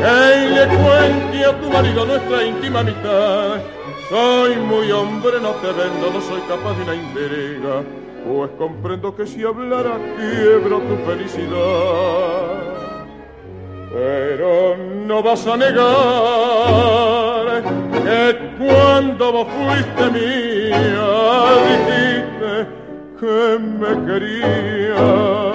[0.00, 3.56] que le cuente a tu marido nuestra íntima amistad.
[4.08, 7.82] Soy muy hombre, no te vendo, no soy capaz de una intriga
[8.26, 12.64] pues comprendo que si hablara quiebro tu felicidad.
[13.92, 15.76] Pero no vas a negar
[17.92, 21.08] que cuando vos fuiste mía
[21.68, 22.66] dijiste
[23.20, 25.52] que me quería,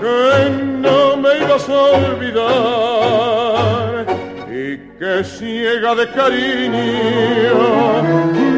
[0.00, 3.73] que no me ibas a olvidar
[4.74, 7.58] y que ciega de cariño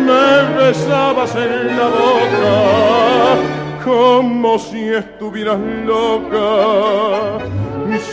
[0.07, 2.57] me besabas en la boca
[3.85, 7.39] como si estuvieras loca,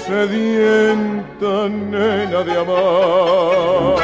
[0.06, 4.04] sedienta nena de amar.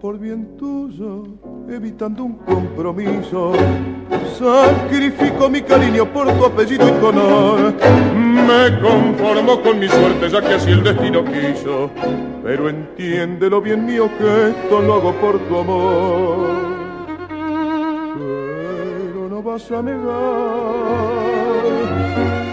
[0.00, 1.24] Por bien tuyo,
[1.68, 3.52] evitando un compromiso.
[4.38, 7.74] Sacrifico mi cariño por tu apellido y tu honor.
[8.14, 11.90] Me conformo con mi suerte, ya que así el destino quiso.
[12.44, 16.48] Pero entiéndelo bien mío que esto lo hago por tu amor.
[18.18, 21.08] Pero no vas a negar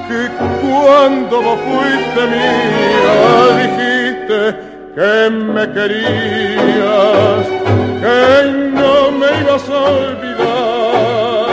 [0.07, 0.29] que
[0.61, 3.15] cuando vos fuiste mía
[3.61, 7.45] dijiste que me querías,
[8.01, 11.45] que no me ibas a olvidar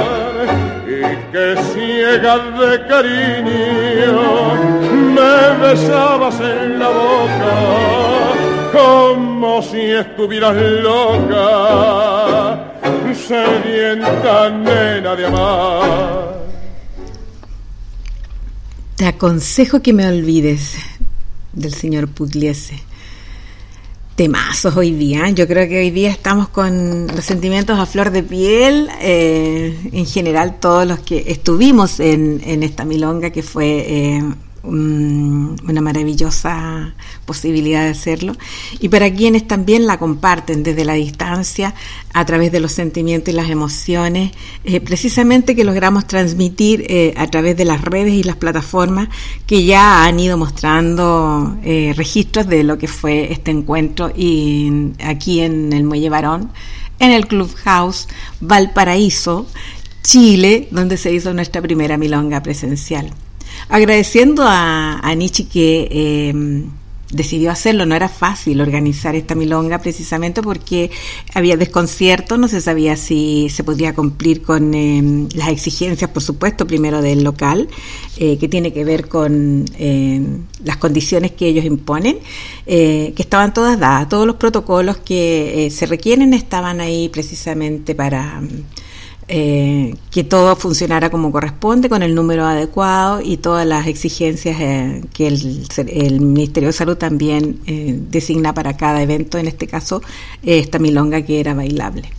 [0.87, 1.01] y
[1.33, 4.17] que ciega de cariño
[5.17, 7.55] me besabas en la boca
[8.73, 12.69] como si estuvieras loca
[13.15, 16.43] sedienta nena de amar.
[18.97, 20.77] Te aconsejo que me olvides
[21.53, 22.83] del señor Pugliese.
[24.15, 25.31] Temazos hoy día.
[25.31, 28.89] Yo creo que hoy día estamos con los sentimientos a flor de piel.
[29.01, 34.23] eh, en general, todos los que estuvimos en, en esta milonga, que fue eh,
[34.63, 36.95] una maravillosa
[37.25, 38.35] posibilidad de hacerlo.
[38.81, 41.75] Y para quienes también la comparten desde la distancia,
[42.15, 44.33] a través de los sentimientos y las emociones,
[44.65, 49.09] eh, precisamente que logramos transmitir eh, a través de las redes y las plataformas
[49.47, 55.41] que ya han ido mostrando eh, registros de lo que fue este encuentro y aquí
[55.41, 56.51] en el Muelle Barón,
[56.99, 58.09] en el Clubhouse
[58.41, 59.47] Valparaíso,
[60.03, 63.13] Chile, donde se hizo nuestra primera milonga presencial.
[63.69, 66.65] Agradeciendo a, a Nietzsche que eh,
[67.13, 70.91] decidió hacerlo, no era fácil organizar esta milonga precisamente porque
[71.35, 76.67] había desconcierto, no se sabía si se podría cumplir con eh, las exigencias, por supuesto,
[76.67, 77.69] primero del local,
[78.17, 80.27] eh, que tiene que ver con eh,
[80.65, 82.19] las condiciones que ellos imponen,
[82.67, 87.95] eh, que estaban todas dadas, todos los protocolos que eh, se requieren estaban ahí precisamente
[87.95, 88.43] para...
[89.29, 95.03] eh, que todo funcionara como corresponde, con el número adecuado y todas las exigencias eh,
[95.15, 100.03] que el, Ministerio de Salud también eh, designa para cada evento, en este caso
[100.43, 102.11] esta milonga que era bailable.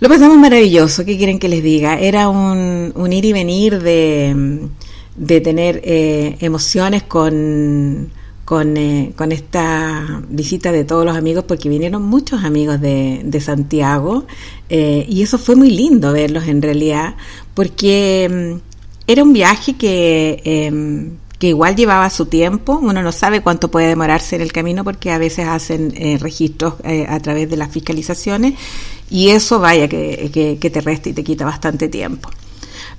[0.00, 1.98] Lo pasamos maravilloso, ¿qué quieren que les diga?
[1.98, 4.68] Era un, un ir y venir de,
[5.16, 8.10] de tener emociones con,
[8.50, 13.40] con, eh, con esta visita de todos los amigos, porque vinieron muchos amigos de, de
[13.40, 14.26] Santiago,
[14.68, 17.14] eh, y eso fue muy lindo verlos en realidad,
[17.54, 18.60] porque mm,
[19.06, 23.86] era un viaje que, eh, que igual llevaba su tiempo, uno no sabe cuánto puede
[23.86, 26.74] demorarse en el camino porque a veces hacen eh, registros
[27.06, 28.54] a través de las fiscalizaciones
[29.10, 32.28] y eso vaya que, que te resta y te quita bastante tiempo.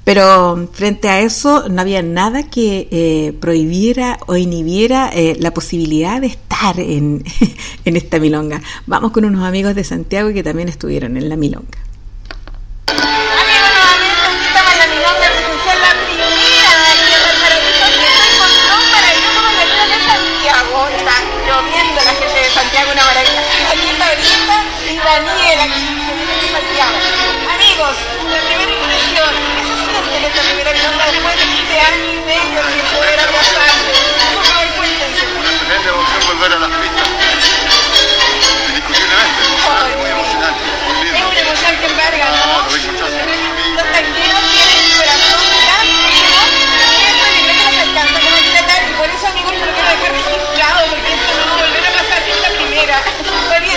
[0.03, 6.19] Pero frente a eso no había nada que eh, prohibiera o inhibiera eh, la posibilidad
[6.19, 7.23] de estar en,
[7.85, 8.61] en esta milonga.
[8.87, 11.90] Vamos con unos amigos de Santiago que también estuvieron en la milonga.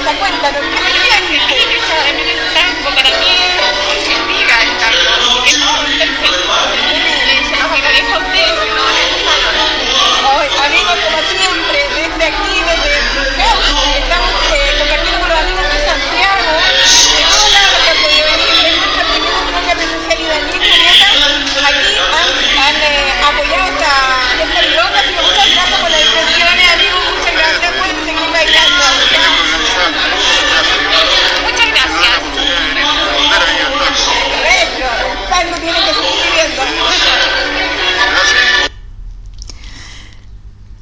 [0.04, 1.38] Marieta, cuéntanos, ¿qué es viaje?
[2.52, 3.26] tango para mí
[3.96, 5.56] es vida el tango es
[5.98, 6.40] perfecto
[7.48, 8.58] se nos agradece a ustedes
[10.26, 12.53] Hoy, amigos, como siempre, desde aquí,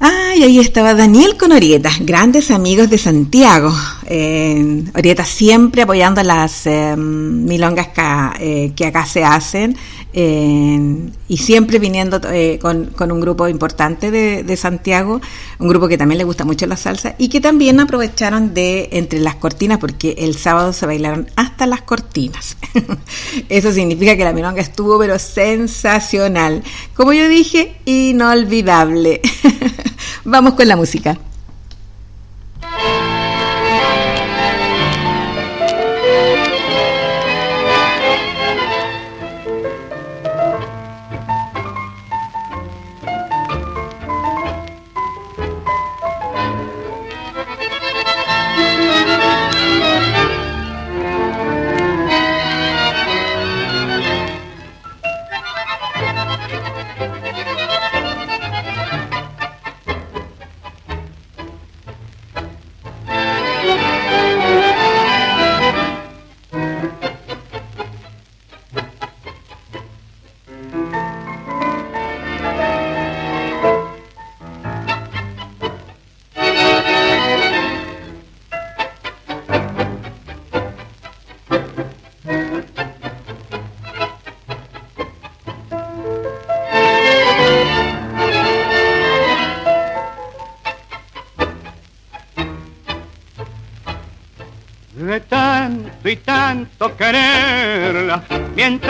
[0.05, 3.73] Ay, ahí estaba Daniel con Orieta, grandes amigos de Santiago.
[4.07, 7.91] Eh, Orieta siempre apoyando las eh, milongas
[8.41, 9.77] eh, que acá se hacen
[10.15, 15.21] y siempre viniendo eh, con, con un grupo importante de, de Santiago,
[15.59, 19.21] un grupo que también le gusta mucho la salsa y que también aprovecharon de entre
[19.21, 22.57] las cortinas porque el sábado se bailaron hasta las cortinas.
[23.49, 26.63] Eso significa que la milonga estuvo pero sensacional.
[26.95, 29.23] Como yo dije, inolvidable.
[30.25, 31.19] Vamos con la música.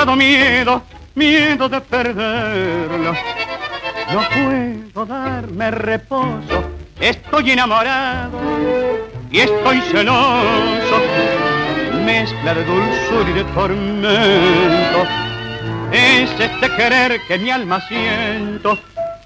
[0.05, 0.83] Mientras miedo,
[1.15, 3.13] miedo de perderla.
[4.13, 6.65] No puedo darme reposo,
[7.01, 8.39] estoy enamorado
[9.31, 10.97] y estoy celoso.
[12.05, 15.07] Mezcla de dulzura y de tormento.
[15.93, 18.79] Es este querer que mi alma siento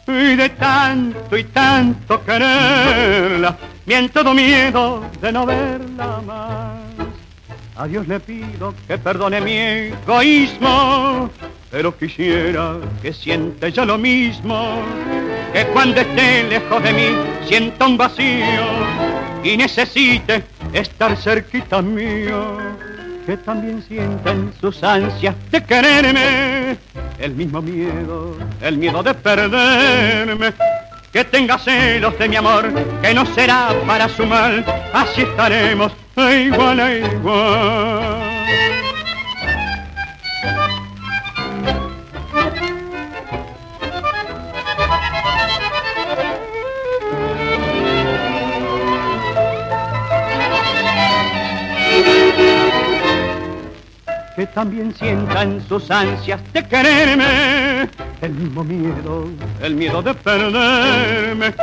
[0.06, 3.56] y de tanto y tanto quererla,
[3.86, 6.85] miento miedo de no verla más.
[7.78, 11.28] A Dios le pido que perdone mi egoísmo,
[11.70, 14.80] pero quisiera que siente ya lo mismo,
[15.52, 17.08] que cuando esté lejos de mí
[17.46, 18.64] sienta un vacío
[19.44, 22.56] y necesite estar cerquita mío,
[23.26, 26.78] que también sienten sus ansias de quererme,
[27.18, 30.54] el mismo miedo, el miedo de perderme.
[31.12, 32.72] Que tenga celos de mi amor,
[33.02, 38.26] que no será para su mal, así estaremos igual a igual.
[54.36, 57.88] que también sientan sus ansias de quererme,
[58.20, 59.28] el mismo miedo,
[59.62, 61.54] el miedo de perderme,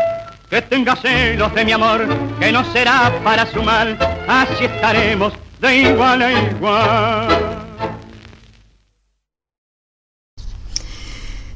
[0.54, 2.08] que tenga celos de mi amor,
[2.40, 3.98] que no será para su mal,
[4.28, 7.28] así estaremos de igual a igual.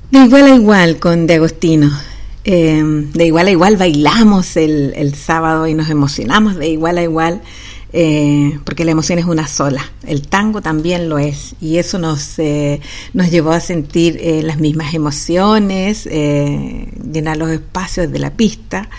[0.10, 1.91] De igual a igual con De Agostino.
[2.43, 7.04] Eh, de igual a igual bailamos el, el sábado y nos emocionamos de igual a
[7.04, 7.41] igual
[7.93, 9.81] eh, porque la emoción es una sola.
[10.05, 12.81] El tango también lo es y eso nos, eh,
[13.13, 18.89] nos llevó a sentir eh, las mismas emociones, llenar los espacios de la pista.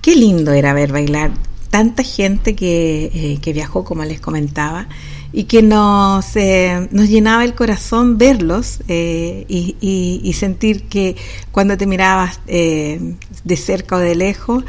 [0.00, 1.30] Qué lindo era ver bailar
[1.70, 4.88] tanta gente que, que viajó, como les comentaba,
[5.32, 6.26] y que nos,
[6.90, 11.16] nos llenaba el corazón verlos y, sentir que
[11.50, 14.64] cuando te mirabas de cerca o de lejos,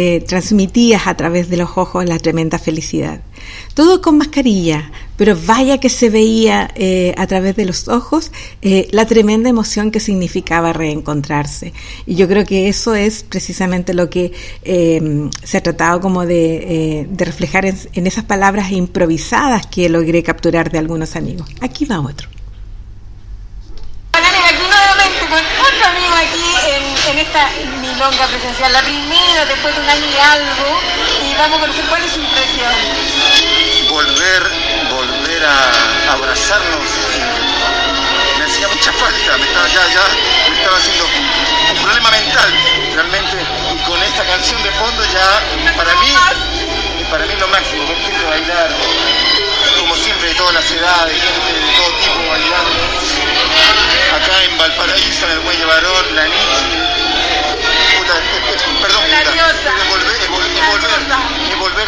[0.00, 3.20] eh, transmitías a través de los ojos la tremenda felicidad.
[3.74, 8.30] Todo con mascarilla, pero vaya que se veía eh, a través de los ojos
[8.62, 11.72] eh, la tremenda emoción que significaba reencontrarse.
[12.06, 14.30] Y yo creo que eso es precisamente lo que
[14.62, 20.22] eh, se ha tratado como de, de reflejar en, en, esas palabras improvisadas que logré
[20.22, 21.48] capturar de algunos amigos.
[21.60, 22.28] Aquí va otro.
[24.12, 27.48] Aquí nuevamente con otro amigo aquí en, esta
[27.80, 30.80] milonga presencial, la primera después de un año y algo,
[31.22, 32.72] y vamos a conocer cuál es su impresión.
[33.88, 34.42] Volver,
[34.90, 36.88] volver a abrazarnos.
[38.38, 41.04] Me hacía mucha falta, me estaba ya, ya, me estaba haciendo
[41.72, 42.52] un problema mental
[42.94, 43.36] realmente,
[43.72, 46.14] y con esta canción de fondo ya, para mí,
[47.10, 48.70] para mí lo máximo, ver gente bailar,
[49.80, 52.67] como siempre de todas las edades, gente de todo tipo bailando,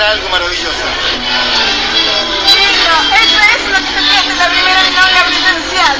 [0.04, 0.84] algo maravilloso.
[2.46, 5.96] Listo, eso es lo que se siente la primera milonga presencial.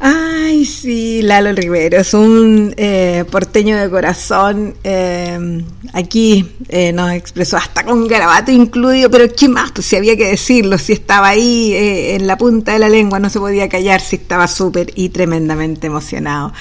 [0.00, 4.74] Ay, sí, Lalo Rivero, es un eh, porteño de corazón.
[4.84, 5.64] Eh,
[5.94, 9.72] aquí eh, nos expresó hasta con garabato incluido, pero ¿qué más?
[9.72, 13.18] Pues si había que decirlo, si estaba ahí eh, en la punta de la lengua,
[13.18, 16.52] no se podía callar, si estaba súper y tremendamente emocionado.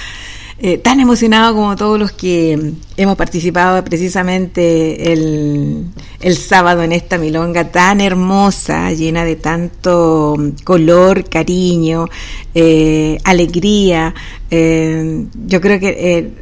[0.65, 5.87] Eh, tan emocionado como todos los que hemos participado precisamente el,
[6.21, 12.07] el, sábado en esta milonga tan hermosa, llena de tanto color, cariño,
[12.55, 14.15] eh, alegría.
[14.49, 16.33] Eh, yo creo que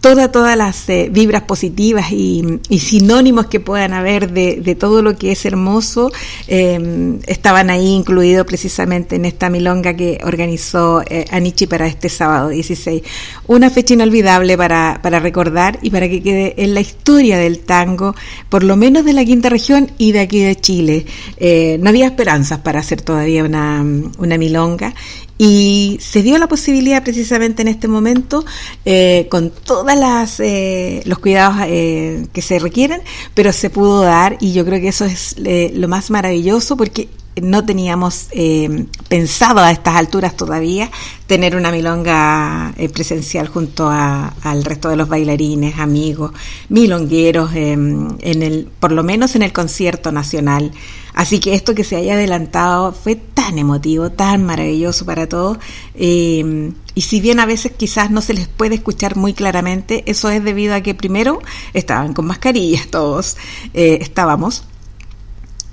[0.00, 5.32] todas todas las eh, vibras positivas y, sinónimos que puedan haber de, todo lo que
[5.32, 6.10] es hermoso
[6.48, 12.48] eh, estaban ahí incluidos precisamente en esta milonga que organizó eh, Anichi para este sábado
[12.48, 13.02] 16.
[13.46, 18.14] Una fecha inolvidable para, para recordar y para que quede en la historia del tango,
[18.48, 21.06] por lo menos de la quinta región y de aquí de Chile.
[21.36, 23.84] Eh, no había esperanzas para hacer todavía una,
[24.18, 24.94] una milonga
[25.42, 28.44] y se dio la posibilidad precisamente en este momento
[28.84, 33.00] eh, con todas las eh, los cuidados eh, que se requieren
[33.32, 37.08] pero se pudo dar y yo creo que eso es eh, lo más maravilloso porque
[37.40, 40.90] no teníamos eh, pensado a estas alturas todavía
[41.26, 46.32] tener una milonga eh, presencial junto a, al resto de los bailarines, amigos,
[46.68, 50.72] milongueros, eh, en el, por lo menos en el concierto nacional.
[51.14, 55.58] Así que esto que se haya adelantado fue tan emotivo, tan maravilloso para todos.
[55.94, 60.30] Eh, y si bien a veces quizás no se les puede escuchar muy claramente, eso
[60.30, 61.40] es debido a que primero
[61.72, 63.36] estaban con mascarillas todos,
[63.74, 64.64] eh, estábamos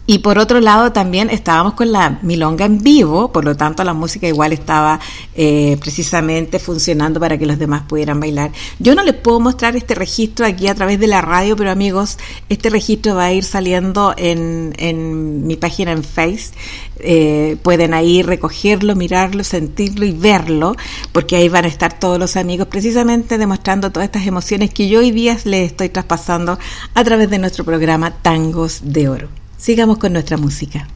[0.09, 3.93] Y por otro lado también estábamos con la milonga en vivo, por lo tanto la
[3.93, 5.01] música igual estaba
[5.35, 8.53] eh, precisamente funcionando para que los demás pudieran bailar.
[8.79, 12.17] Yo no les puedo mostrar este registro aquí a través de la radio, pero amigos,
[12.47, 16.51] este registro va a ir saliendo en, en mi página en Face.
[16.99, 20.77] Eh, pueden ahí recogerlo, mirarlo, sentirlo y verlo,
[21.11, 24.99] porque ahí van a estar todos los amigos precisamente demostrando todas estas emociones que yo
[24.99, 26.57] hoy día les estoy traspasando
[26.93, 29.46] a través de nuestro programa Tangos de Oro.
[29.57, 30.87] Sigamos con nuestra música.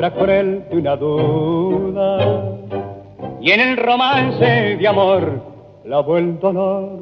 [0.00, 2.18] Sombra cruel de una duda.
[3.40, 5.42] Y en el romance de amor
[5.84, 7.00] la el dolor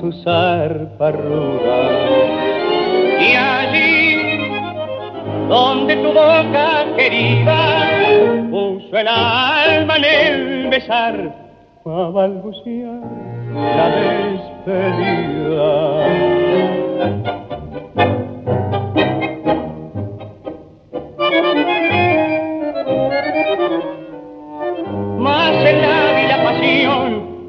[0.00, 1.90] su zarpa ruda.
[3.20, 4.50] Y allí
[5.48, 7.86] donde tu boca querida
[8.50, 11.32] puso el alma en el besar,
[11.84, 13.00] a balbucear
[13.54, 13.88] la
[14.66, 15.36] despedida.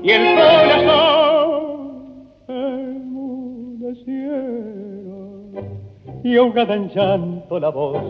[0.08, 1.92] Y el corazón
[2.48, 3.92] enmudecieron
[6.24, 8.02] y ahogada en llanto la voz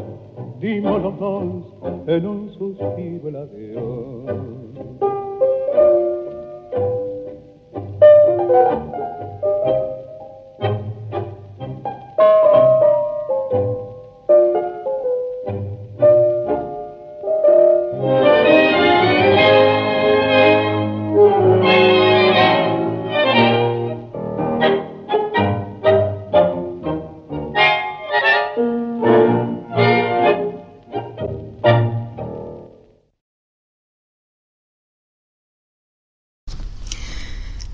[0.59, 1.73] dimos los dos
[2.05, 4.37] en un suspiro el adiós.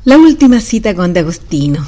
[0.05, 1.81] La última cita con De Agostino.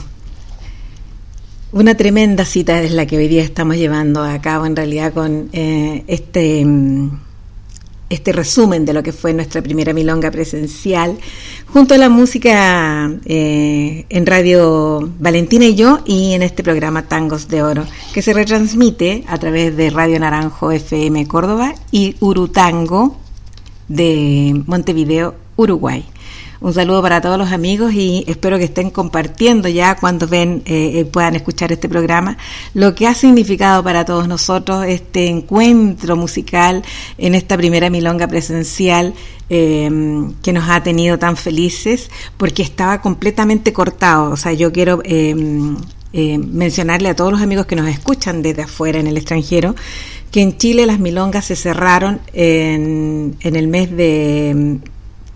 [1.73, 5.49] Una tremenda cita es la que hoy día estamos llevando a cabo en realidad con
[5.51, 7.09] eh, este, mm,
[8.09, 11.17] este resumen de lo que fue nuestra primera milonga presencial,
[11.67, 17.49] junto a la música eh, en Radio Valentina y yo y en este programa Tangos
[17.49, 23.17] de Oro, que se retransmite a través de Radio Naranjo FM Córdoba y Urutango
[23.89, 26.05] de Montevideo, Uruguay.
[26.65, 30.93] Un saludo para todos los amigos y espero que estén compartiendo ya cuando ven eh,
[30.95, 32.39] eh, puedan escuchar este programa
[32.73, 36.81] lo que ha significado para todos nosotros este encuentro musical
[37.19, 39.13] en esta primera milonga presencial
[39.47, 44.31] em, que nos ha tenido tan felices porque estaba completamente cortado.
[44.31, 45.77] O sea, yo quiero em,
[46.13, 49.75] em, mencionarle a todos los amigos que nos escuchan desde afuera en el extranjero
[50.31, 54.81] que en Chile las milongas se cerraron en, en el mes de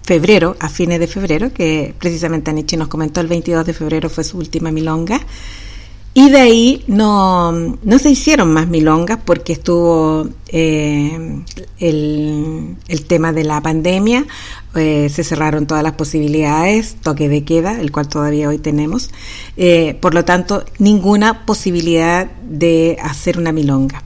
[0.09, 4.23] febrero, a fines de febrero, que precisamente Anichi nos comentó el 22 de febrero fue
[4.23, 5.21] su última milonga.
[6.15, 11.43] Y de ahí no, no se hicieron más milongas porque estuvo eh,
[11.77, 14.25] el, el, tema de la pandemia,
[14.75, 19.11] eh, se cerraron todas las posibilidades, toque de queda, el cual todavía hoy tenemos.
[19.57, 24.01] Eh, por lo tanto, ninguna posibilidad de hacer una milonga.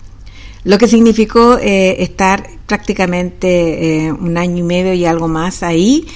[0.63, 6.07] Lo que significó estar prácticamente eh, un año y medio y algo más ahí,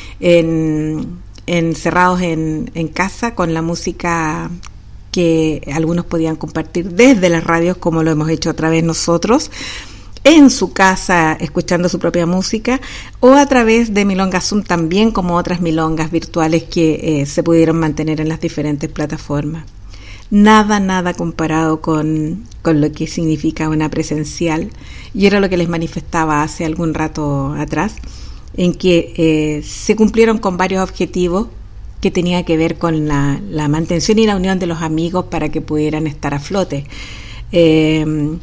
[1.45, 4.49] encerrados en, en casa con la música
[5.11, 9.49] que algunos podían compartir desde las radios, como lo hemos hecho otra vez nosotros,
[10.23, 12.79] en su casa escuchando su propia música,
[13.19, 17.79] o a través de Milonga Zoom también, como otras milongas virtuales que eh, se pudieron
[17.79, 19.63] mantener en las diferentes plataformas.
[20.29, 24.69] Nada, nada comparado con, con lo que significa una presencial.
[25.13, 27.95] Y era lo que les manifestaba hace algún rato atrás,
[28.55, 31.47] en que eh, se cumplieron con varios objetivos
[32.01, 35.49] que tenía que ver con la, la, mantención y la unión de los amigos para
[35.49, 36.85] que pudieran estar a flote.
[37.51, 38.37] Eh,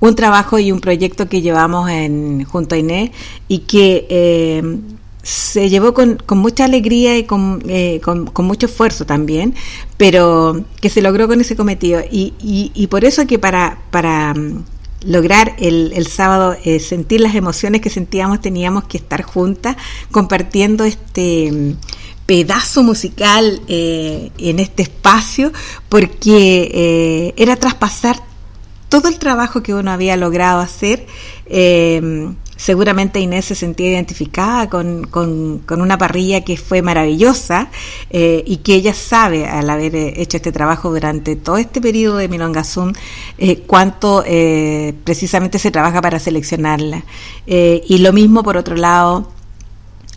[0.00, 3.10] un trabajo y un proyecto que llevamos en, junto a Inés
[3.48, 4.78] y que eh,
[5.22, 9.54] se llevó con, con, mucha alegría y con, eh, con, mucho esfuerzo también,
[9.96, 12.00] pero que se logró con ese cometido.
[12.10, 14.64] Y, y, y por eso que para, para mm,
[15.04, 19.76] lograr el, el sábado eh, sentir las emociones que sentíamos, teníamos que estar juntas
[20.10, 21.72] compartiendo este mm,
[22.26, 25.52] pedazo musical eh, en este espacio,
[25.88, 28.22] porque eh, era traspasar
[28.88, 31.06] todo el trabajo que uno había logrado hacer.
[32.60, 37.70] Eh, seguramente Inés se sentía identificada con, con, una parrilla que fue maravillosa
[38.10, 42.28] eh, y que ella sabe, al haber hecho este trabajo durante todo este periodo de
[42.28, 42.92] Milonga Zoom,
[43.38, 47.02] eh, cuánto eh, precisamente se trabaja para seleccionarla.
[47.46, 49.28] Eh, y lo mismo, por otro lado,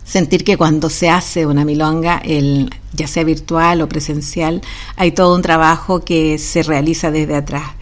[0.04, 4.60] sentir que cuando se hace una milonga, el, ya sea virtual o presencial,
[4.96, 7.72] hay todo un trabajo que se realiza desde atrás.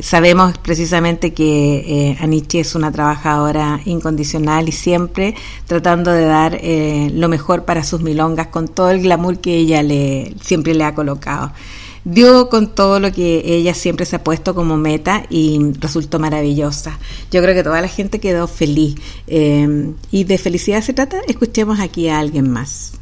[0.00, 5.34] Sabemos precisamente que eh, Aniche es una trabajadora incondicional y siempre
[5.66, 9.82] tratando de dar eh, lo mejor para sus milongas con todo el glamour que ella
[9.82, 11.52] le, siempre le ha colocado
[12.04, 16.98] dio con todo lo que ella siempre se ha puesto como meta y resultó maravillosa.
[17.30, 18.96] Yo creo que toda la gente quedó feliz.
[19.26, 22.92] Eh, y de felicidad se trata, escuchemos aquí a alguien más.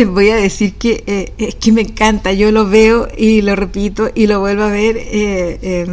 [0.00, 3.54] Les voy a decir que eh, es que me encanta, yo lo veo y lo
[3.54, 5.86] repito y lo vuelvo a ver eh, eh,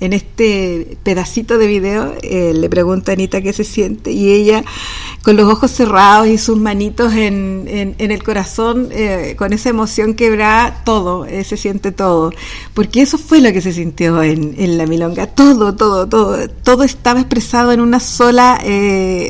[0.00, 4.64] en este pedacito de video eh, le pregunta a Anita qué se siente y ella
[5.20, 8.88] con los ojos cerrados y sus manitos en, en, el corazón
[9.36, 12.32] con esa emoción quebrada todo, se siente todo.
[12.72, 16.82] Porque eso fue lo que se sintió en, en la milonga, todo, todo, todo todo
[16.82, 18.58] estaba expresado en una sola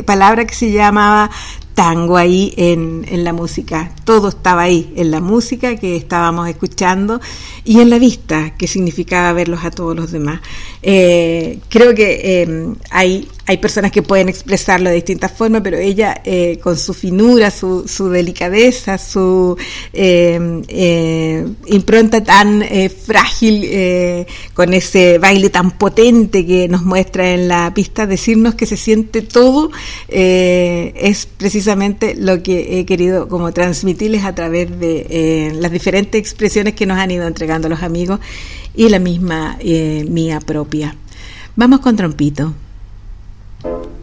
[0.06, 1.30] palabra que se llamaba
[1.78, 3.92] tango ahí en, en, la música.
[4.02, 7.20] Todo estaba ahí, en la música que estábamos escuchando
[7.64, 10.40] y en la vista, que significaba verlos a todos los demás.
[10.82, 16.20] Eh, creo que eh, hay, hay personas que pueden expresarlo de distintas formas, pero ella
[16.24, 19.56] eh, con su finura, su, su delicadeza, su
[21.66, 22.62] impronta tan
[23.04, 28.76] frágil, con ese baile tan potente que nos muestra en la pista, decirnos que se
[28.76, 29.70] siente todo,
[30.08, 36.74] es precisamente lo que he querido como transmitirles a través de eh, las diferentes expresiones
[36.74, 38.20] que nos han ido entregando los amigos
[38.74, 40.94] y la misma eh, mía propia.
[41.56, 42.54] Vamos con Trompito.
[43.62, 43.97] Thank you.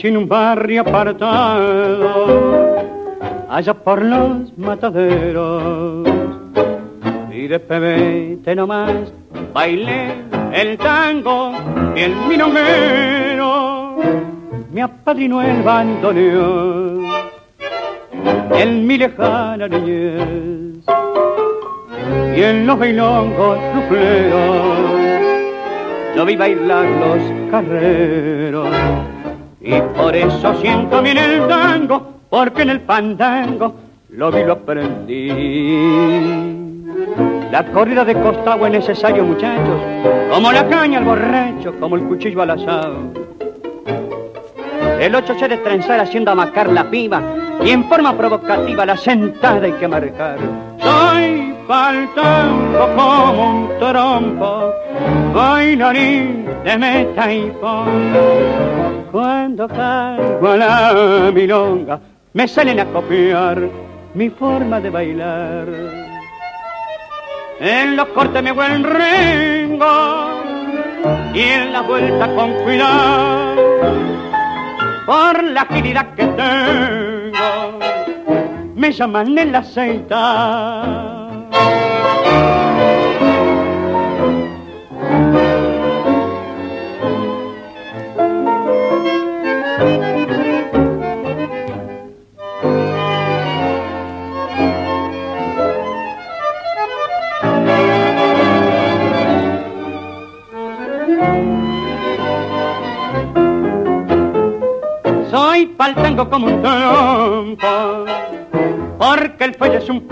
[0.00, 2.16] Nací en un barrio apartado,
[3.50, 6.08] allá por los mataderos.
[7.30, 9.12] Y de pebete nomás
[9.52, 10.14] bailé
[10.52, 11.52] el tango
[11.94, 13.96] y el milonguero.
[14.72, 17.04] Me apadrinó el bandoneón
[18.52, 20.84] en mi lejana niñez.
[22.36, 24.78] Y en los bailongos rufleros
[26.16, 28.68] yo vi bailar los carreros
[29.60, 33.74] y por eso siento bien el tango, porque en el pandango
[34.10, 35.28] lo vi, lo aprendí.
[37.50, 39.80] La corrida de costado es necesario, muchachos,
[40.30, 42.98] como la caña al borracho, como el cuchillo al asado.
[45.00, 47.22] El ocho se de trenzar haciendo amacar la piba
[47.64, 50.38] y en forma provocativa la sentada hay que marcar.
[50.78, 54.72] Soy faltando como un trompo,
[55.34, 58.79] bailarín de meta y pon.
[59.10, 62.00] Cuando caigo a la milonga,
[62.32, 63.60] me salen a copiar
[64.14, 65.68] mi forma de bailar.
[67.58, 70.42] En los cortes me buen ringo
[71.34, 73.56] y en la vuelta con cuidado
[75.06, 77.78] por la agilidad que tengo
[78.76, 81.10] me llaman el aceita.
[105.80, 108.04] Como un trompo,
[108.98, 110.06] porque el fuelle es un.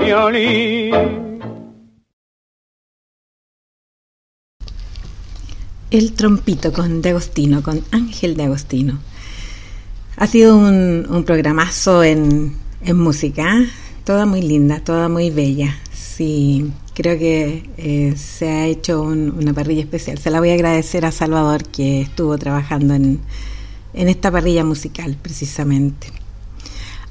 [5.91, 8.99] El trompito con De Agostino, con Ángel De Agostino.
[10.17, 13.69] Ha sido un, un programazo en, en música, ¿eh?
[14.05, 15.77] toda muy linda, toda muy bella.
[15.93, 20.17] Sí, creo que eh, se ha hecho un- una parrilla especial.
[20.17, 23.21] Se la voy a agradecer a Salvador que estuvo trabajando en,
[23.95, 26.09] en esta parrilla musical precisamente.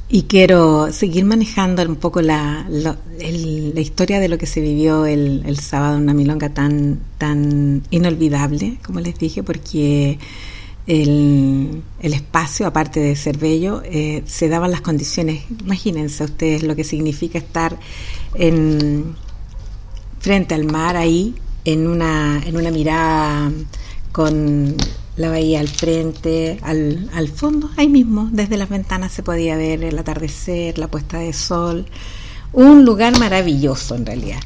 [0.10, 4.62] Y quiero seguir manejando un poco la, lo- el- la historia de lo que se
[4.62, 10.18] vivió el, el sábado una milonga tan, tan inolvidable, como les dije, porque
[10.88, 15.44] el, el espacio, aparte de ser bello, eh, se daban las condiciones.
[15.62, 17.78] Imagínense ustedes lo que significa estar
[18.34, 19.14] en,
[20.20, 21.36] frente al mar ahí,
[21.66, 23.52] en una, en una mirada
[24.14, 24.76] con
[25.18, 29.84] la bahía al frente, al, al fondo, ahí mismo, desde las ventanas se podía ver
[29.84, 31.86] el atardecer, la puesta de sol,
[32.54, 34.40] un lugar maravilloso en realidad.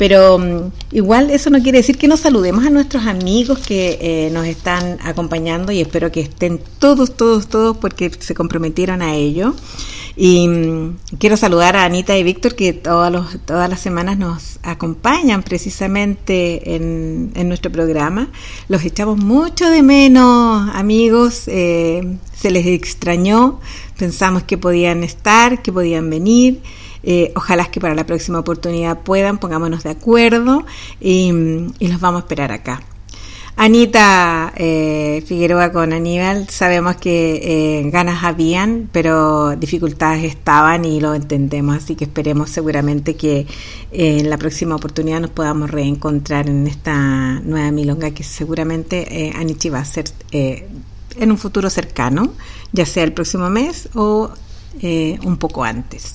[0.00, 4.30] Pero mm, igual eso no quiere decir que no saludemos a nuestros amigos que eh,
[4.32, 9.54] nos están acompañando y espero que estén todos, todos, todos porque se comprometieron a ello.
[10.22, 14.58] Y mm, quiero saludar a Anita y Víctor que todos los, todas las semanas nos
[14.62, 18.28] acompañan precisamente en, en nuestro programa.
[18.68, 21.44] Los echamos mucho de menos, amigos.
[21.46, 23.60] eh, se les extrañó.
[23.96, 26.60] Pensamos que podían estar, que podían venir.
[27.02, 30.66] Eh, ojalá que para la próxima oportunidad puedan, pongámonos de acuerdo
[31.00, 31.32] y,
[31.78, 32.82] y los vamos a esperar acá.
[33.56, 41.14] Anita eh, Figueroa con Aníbal, sabemos que eh, ganas habían, pero dificultades estaban y lo
[41.14, 46.66] entendemos, así que esperemos seguramente que eh, en la próxima oportunidad nos podamos reencontrar en
[46.66, 50.66] esta nueva milonga que seguramente eh, Anichi va a ser eh,
[51.18, 52.32] en un futuro cercano,
[52.72, 54.30] ya sea el próximo mes o
[54.82, 56.14] un poco antes.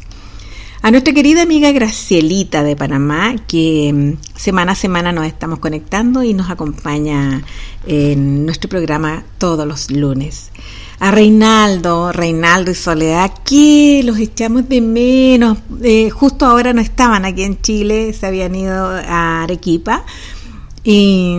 [0.85, 6.21] A nuestra querida amiga Gracielita de Panamá, que mm, semana a semana nos estamos conectando
[6.21, 7.41] y nos acompaña
[7.87, 10.51] en nuestro programa todos los lunes.
[10.99, 15.57] A Reinaldo, Reinaldo y Soledad, que los echamos de menos.
[15.81, 20.05] Eh, justo ahora no estaban aquí en Chile, se habían ido a Arequipa
[20.83, 21.35] y,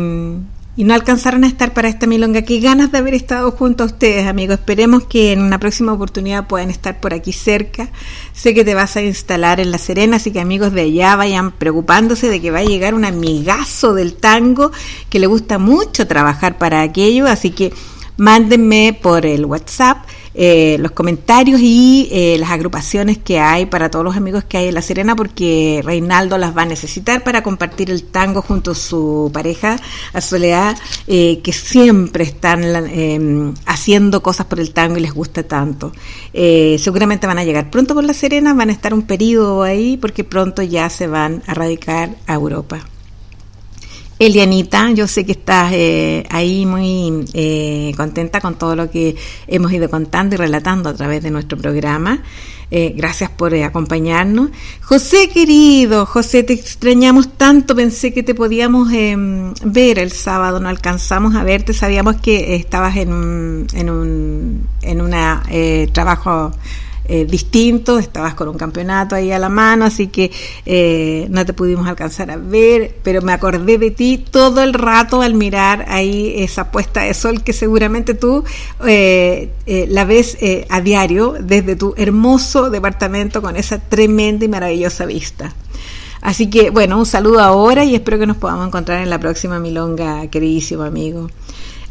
[0.77, 2.43] y no alcanzaron a estar para esta milonga.
[2.43, 4.59] Qué ganas de haber estado junto a ustedes, amigos.
[4.59, 7.89] Esperemos que en una próxima oportunidad puedan estar por aquí cerca.
[8.35, 11.53] Sé que te vas a instalar en La Serena, así que amigos de allá vayan
[11.53, 14.71] preocupándose de que va a llegar un amigazo del tango
[15.09, 17.73] que le gusta mucho trabajar para aquello, así que
[18.19, 20.05] mándenme por el WhatsApp
[20.39, 24.69] eh, los comentarios y eh, las agrupaciones que hay para todos los amigos que hay
[24.69, 28.75] en La Serena, porque Reinaldo las va a necesitar para compartir el tango junto a
[28.75, 29.79] su pareja,
[30.13, 30.77] a Soledad,
[31.07, 35.93] eh, que siempre están eh, haciendo cosas por el tango y les gusta tanto.
[36.35, 39.97] Eh, seguramente van a llegar pronto por La Serena, van a estar un periodo ahí,
[39.97, 42.81] porque pronto ya se van a radicar a Europa.
[44.19, 49.15] Elianita, yo sé que estás eh, ahí muy eh, contenta con todo lo que
[49.47, 52.23] hemos ido contando y relatando a través de nuestro programa.
[52.69, 54.51] Eh, gracias por eh, acompañarnos.
[54.83, 57.77] José, querido, José, te extrañamos tanto.
[57.77, 59.15] Pensé que te podíamos eh,
[59.65, 61.73] ver el sábado, no alcanzamos a verte.
[61.73, 66.53] Sabíamos que estabas en un, en un en una, eh, trabajo
[67.09, 70.31] eh, distinto, estabas con un campeonato ahí a la mano, así que
[70.65, 75.23] eh, no te pudimos alcanzar a ver, pero me acordé de ti todo el rato
[75.23, 78.45] al mirar ahí esa puesta de sol que seguramente tú
[78.85, 84.49] eh, eh, la ves eh, a diario desde tu hermoso departamento con esa tremenda y
[84.49, 85.55] maravillosa vista.
[86.21, 89.59] Así que bueno, un saludo ahora y espero que nos podamos encontrar en la próxima
[89.61, 91.29] milonga, queridísimo amigo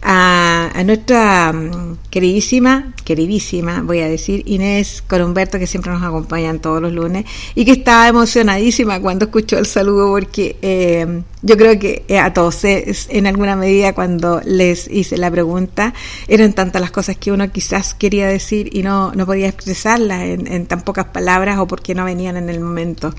[0.07, 6.79] a, nuestra mm, queridísima, queridísima, voy a decir, Inés Corumberto, que siempre nos acompañan todos
[6.79, 7.25] los lunes
[7.55, 12.31] y que estaba emocionadísima cuando escuchó el saludo, porque eh, yo creo que eh, a
[12.33, 15.93] todos, en alguna medida, cuando les hice la pregunta,
[16.27, 20.51] eran tantas las cosas que uno quizás quería decir y no, no podía expresarlas en,
[20.51, 23.11] en tan pocas palabras o porque no venían en el momento.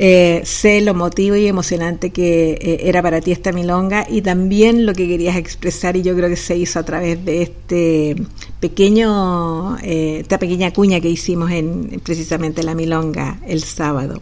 [0.00, 4.86] Eh, sé lo motivo y emocionante que eh, era para ti esta milonga y también
[4.86, 8.14] lo que querías expresar y yo creo que se hizo a través de este
[8.60, 14.20] pequeño, eh, esta pequeña cuña que hicimos en precisamente la milonga el sábado.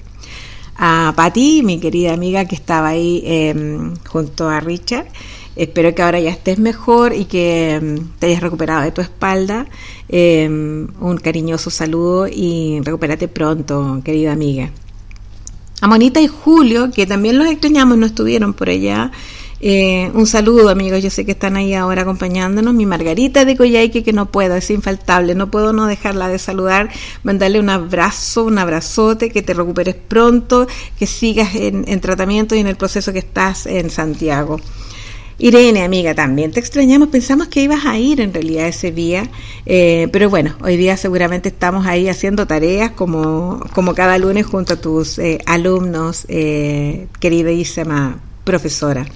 [0.79, 5.09] A Pati, mi querida amiga que estaba ahí em, junto a Richard,
[5.57, 9.67] espero que ahora ya estés mejor y que em, te hayas recuperado de tu espalda.
[10.09, 14.71] Em, un cariñoso saludo y recupérate pronto, querida amiga.
[15.81, 19.13] A Monita y Julio, que también los extrañamos, no estuvieron por allá.
[19.61, 22.75] Eh, un saludo, amigos, yo sé que están ahí ahora acompañándonos.
[22.75, 26.91] Mi Margarita de Coyhaique, que no puedo, es infaltable, no puedo no dejarla de saludar,
[27.23, 30.67] mandarle un abrazo, un abrazote, que te recuperes pronto,
[30.99, 34.61] que sigas en, en tratamiento y en el proceso que estás en Santiago.
[35.39, 37.09] Irene, amiga, también te extrañamos.
[37.09, 39.29] Pensamos que ibas a ir en realidad ese día,
[39.67, 44.75] eh, pero bueno, hoy día seguramente estamos ahí haciendo tareas como, como cada lunes junto
[44.75, 49.07] a tus eh, alumnos, eh, queridísima profesora.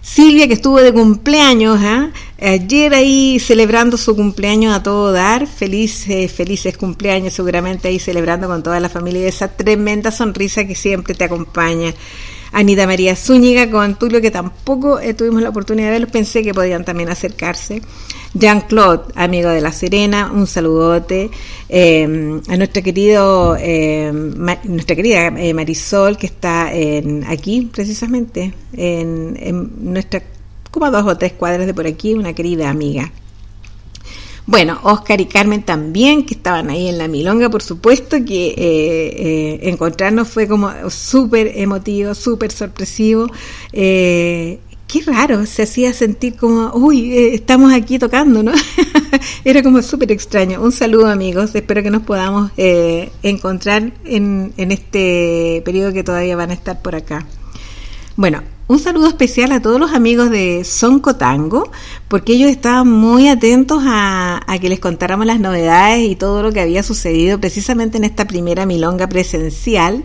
[0.00, 2.10] Silvia, que estuvo de cumpleaños, ¿ah?
[2.38, 8.62] ayer ahí celebrando su cumpleaños a todo dar, felices, felices cumpleaños, seguramente ahí celebrando con
[8.62, 11.94] toda la familia y esa tremenda sonrisa que siempre te acompaña.
[12.54, 16.54] Anita María Zúñiga con Tulio, que tampoco eh, tuvimos la oportunidad de verlos, pensé que
[16.54, 17.82] podían también acercarse.
[18.32, 21.30] Jean-Claude, amigo de La Serena, un saludote.
[21.68, 24.10] Eh, a nuestro querido, eh,
[24.64, 30.22] nuestra querida Marisol, que está en, aquí precisamente, en, en nuestra,
[30.70, 33.12] como a dos o tres cuadras de por aquí, una querida amiga.
[34.46, 38.54] Bueno, Oscar y Carmen también, que estaban ahí en la milonga, por supuesto, que eh,
[38.58, 43.26] eh, encontrarnos fue como súper emotivo, súper sorpresivo.
[43.72, 48.52] Eh, qué raro, se hacía sentir como, uy, estamos aquí tocando, ¿no?
[49.46, 50.60] Era como súper extraño.
[50.60, 56.50] Un saludo amigos, espero que nos podamos encontrar en, en este periodo que todavía van
[56.50, 57.26] a estar por acá.
[58.16, 61.70] Bueno, un saludo especial a todos los amigos de Sonco Tango,
[62.08, 66.60] porque ellos estaban muy atentos a, que les contáramos las novedades y todo lo que
[66.60, 70.04] había sucedido precisamente en esta primera milonga presencial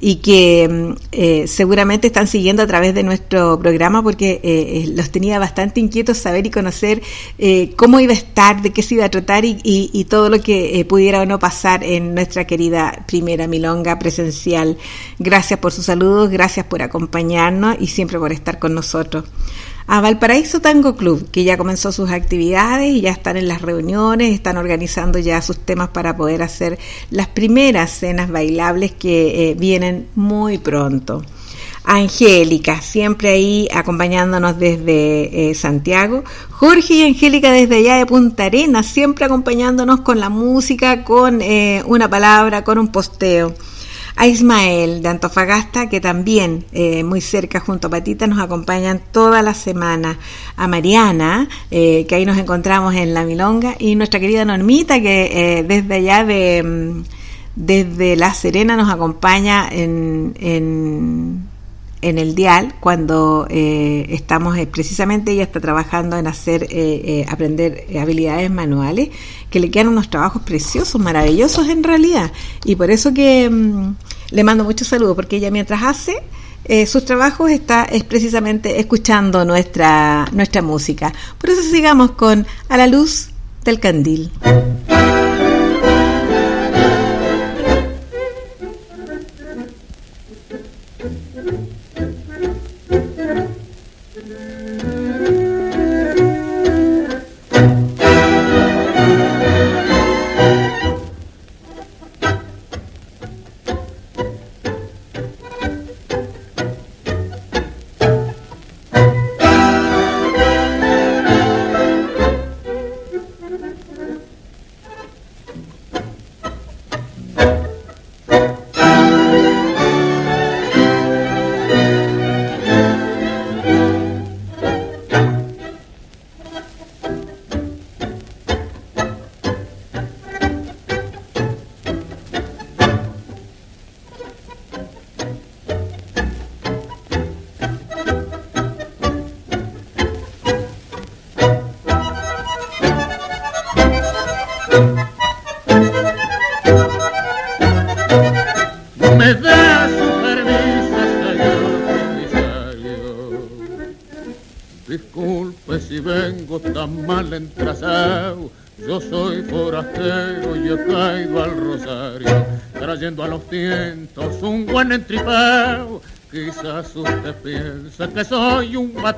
[0.00, 4.92] y que mm, eh, seguramente están siguiendo a través de nuestro programa porque eh, eh,
[4.96, 7.02] los tenía bastante inquietos saber y conocer
[7.76, 10.84] cómo iba a estar, de qué se iba a tratar y, y todo lo que
[10.88, 14.76] pudiera o no pasar en nuestra querida primera milonga presencial.
[15.18, 19.24] Gracias por sus saludos, gracias por acompañarnos y siempre por estar con nosotros.
[19.92, 24.32] A Valparaíso Tango Club, que ya comenzó sus actividades y ya están en las reuniones,
[24.32, 26.78] están organizando ya sus temas para poder hacer
[27.10, 31.24] las primeras cenas bailables que eh, vienen muy pronto.
[31.82, 36.22] Angélica, siempre ahí acompañándonos desde eh, Santiago.
[36.50, 41.82] Jorge y Angélica desde allá de Punta Arenas, siempre acompañándonos con la música, con eh,
[41.84, 43.56] una palabra, con un posteo
[44.20, 49.40] a Ismael de Antofagasta, que también eh, muy cerca junto a Patita nos acompañan toda
[49.40, 50.18] la semana,
[50.56, 55.60] a Mariana, eh, que ahí nos encontramos en La Milonga, y nuestra querida Normita, que
[55.60, 57.04] eh, desde allá de mm,
[57.56, 61.48] desde La Serena nos acompaña en, en,
[62.02, 66.66] el dial cuando estamos precisamente ella está trabajando en hacer
[67.28, 69.10] aprender habilidades manuales
[69.50, 72.32] que le quedan unos trabajos preciosos maravillosos en realidad.
[72.64, 73.94] Y por eso que mm,
[74.30, 76.22] le mando muchos saludos porque ella mientras hace
[76.64, 81.12] eh, sus trabajos está es precisamente escuchando nuestra nuestra música.
[81.38, 83.30] Por eso sigamos con A la luz
[83.64, 84.30] del candil.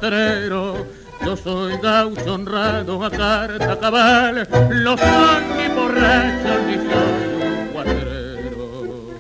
[0.00, 9.10] Yo soy gaucho honrado a carta cabal, lo soy ni borracho ni soy un cuatrero.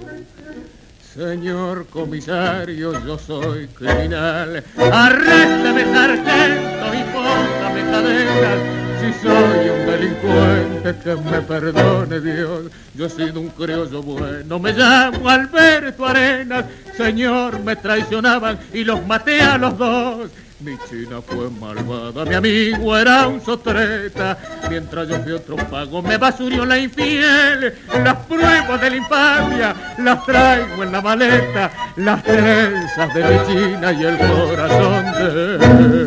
[1.14, 11.16] Señor comisario, yo soy criminal, arréstame sargento y póngame cadenas si soy un delincuente, que
[11.16, 12.70] me perdone Dios.
[12.94, 16.66] Yo he sido un criollo bueno, me llamo Alberto Arenas.
[16.96, 20.30] Señor, me traicionaban y los maté a los dos.
[20.64, 24.38] Mi china fue malvada, mi amigo era un sotreta.
[24.70, 27.74] Mientras yo fui otro pago, me basurió la infiel.
[28.04, 31.70] Las pruebas de la infamia las traigo en la maleta.
[31.96, 36.01] Las trenzas de mi china y el corazón de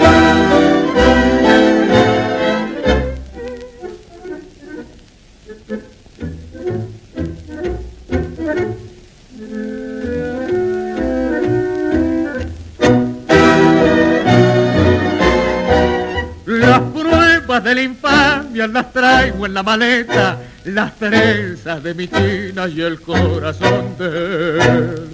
[17.76, 23.98] la infamia las traigo en la maleta, las trenzas de mi tina y el corazón
[23.98, 25.12] de él.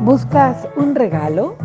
[0.00, 1.56] ¿Buscas un regalo?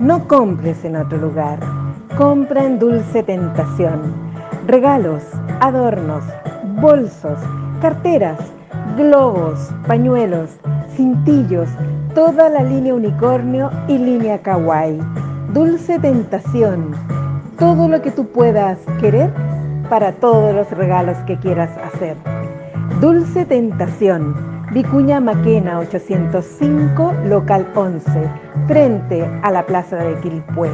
[0.00, 1.81] No compres en otro lugar
[2.16, 4.12] Compra en Dulce Tentación.
[4.66, 5.22] Regalos,
[5.60, 6.22] adornos,
[6.80, 7.38] bolsos,
[7.80, 8.38] carteras,
[8.98, 10.50] globos, pañuelos,
[10.94, 11.70] cintillos,
[12.14, 15.00] toda la línea unicornio y línea kawaii.
[15.54, 16.92] Dulce Tentación.
[17.58, 19.30] Todo lo que tú puedas querer
[19.88, 22.16] para todos los regalos que quieras hacer.
[23.00, 24.36] Dulce Tentación.
[24.70, 28.10] Vicuña Maquena 805, local 11,
[28.66, 30.70] frente a la Plaza de Quilpué.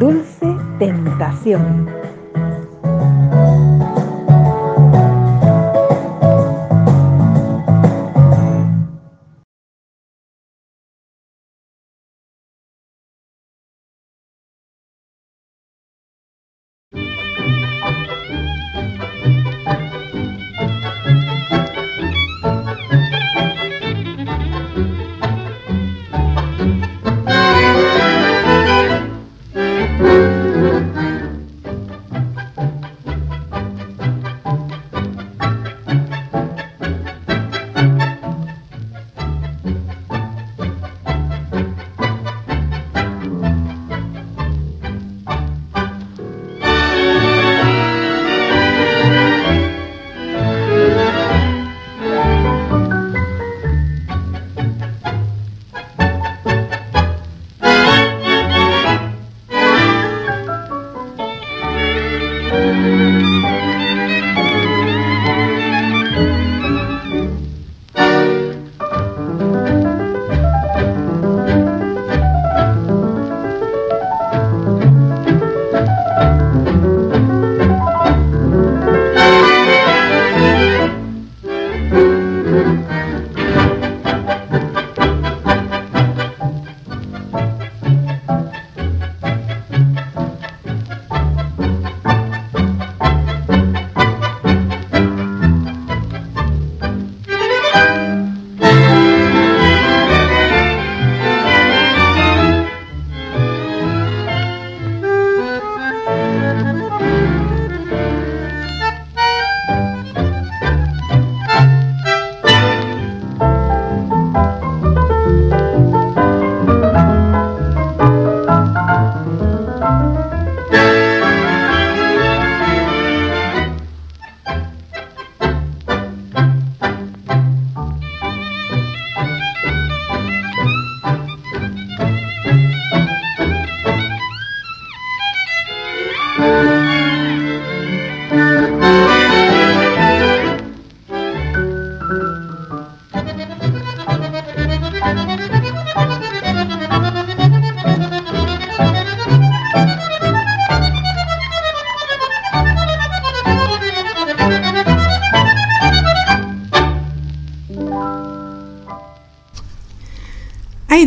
[0.00, 1.86] Dulce Tentación.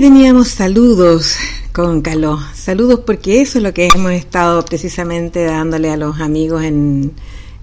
[0.04, 1.38] Teníamos saludos
[1.72, 2.38] con Caló.
[2.54, 7.14] Saludos porque eso es lo que hemos estado precisamente dándole a los amigos en,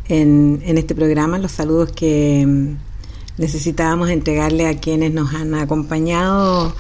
[0.08, 2.76] en, en este programa, los saludos que mm,
[3.36, 6.74] necesitábamos entregarle a quienes nos han acompañado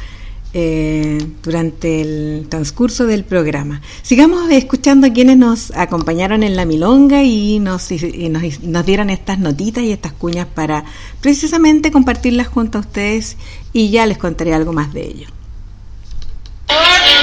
[0.54, 3.82] eh, durante el transcurso del programa.
[4.00, 9.10] Sigamos escuchando a quienes nos acompañaron en la milonga y nos, y nos, nos dieron
[9.10, 10.86] estas notitas y estas cuñas para
[11.20, 13.36] precisamente compartirlas junto a ustedes
[13.74, 15.26] y ya les contaré algo más de ello.
[16.70, 17.19] Estoy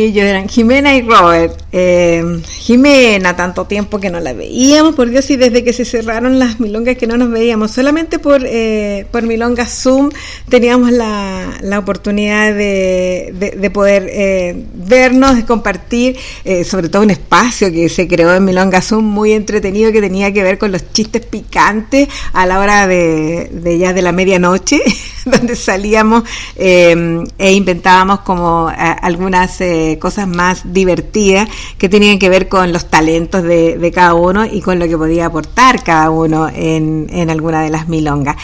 [0.00, 1.60] Ay, ellos eran Jimena y Robert.
[1.72, 6.38] Eh, Jimena, tanto tiempo que no la veíamos, por Dios, y desde que se cerraron
[6.38, 10.10] las milongas que no nos veíamos, solamente por, eh, por milonga Zoom
[10.48, 17.02] teníamos la, la oportunidad de, de, de poder eh, vernos, de compartir, eh, sobre todo
[17.02, 20.72] un espacio que se creó en milonga Zoom muy entretenido que tenía que ver con
[20.72, 24.80] los chistes picantes a la hora de, de ya de la medianoche,
[25.26, 26.24] donde salíamos
[26.56, 31.48] eh, e inventábamos como a, algunas eh, cosas más divertidas
[31.78, 34.96] que tenían que ver con los talentos de, de, cada uno y con lo que
[34.96, 38.36] podía aportar cada uno en, en alguna de las milongas.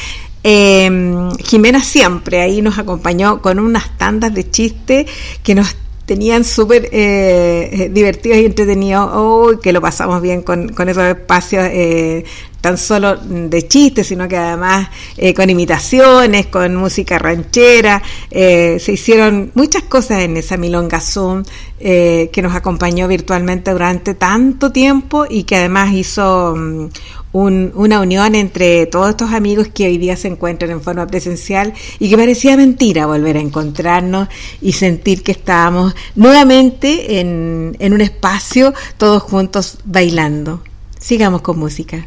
[0.48, 0.89] Eh,
[1.44, 5.06] Jimena siempre ahí nos acompañó con unas tandas de chistes
[5.43, 5.74] que nos
[6.06, 11.64] tenían súper eh, divertidos y entretenidos, oh, que lo pasamos bien con, con esos espacios
[11.70, 12.24] eh,
[12.66, 18.92] tan solo de chistes, sino que además eh, con imitaciones, con música ranchera, eh, se
[18.92, 21.44] hicieron muchas cosas en esa Milonga Zoom
[21.78, 26.88] eh, que nos acompañó virtualmente durante tanto tiempo y que además hizo um,
[27.36, 31.74] un, una unión entre todos estos amigos que hoy día se encuentran en forma presencial
[31.98, 34.28] y que parecía mentira volver a encontrarnos
[34.62, 40.62] y sentir que estábamos nuevamente en, en un espacio todos juntos bailando.
[40.98, 42.06] Sigamos con música.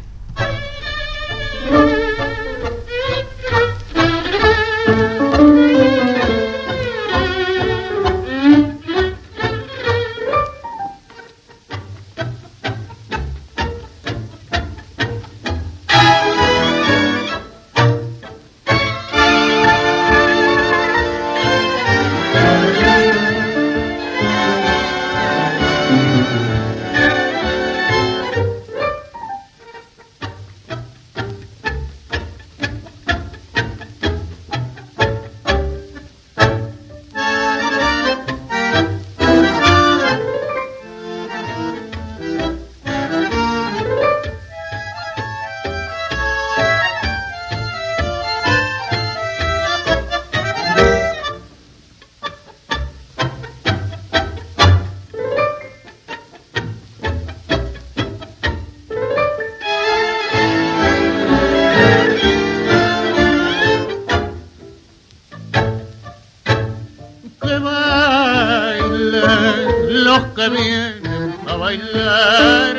[70.50, 72.76] Vienen a bailar,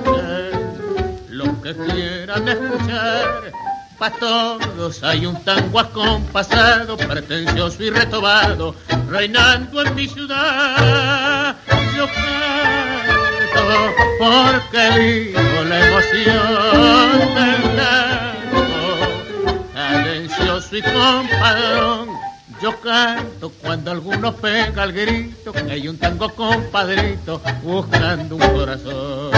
[0.00, 0.50] escuchen
[1.30, 3.52] los que quieran escuchar.
[3.98, 8.74] Pa' todos hay un tango acompasado, pretencioso y retobado,
[9.08, 11.56] reinando en mi ciudad.
[11.96, 13.62] Yo canto
[14.18, 18.64] porque vivo la emoción del tango,
[19.74, 22.03] cadencioso y compadrón.
[22.64, 29.32] Yo canto cuando alguno pega el grito que hay un tango compadrito buscando un corazón.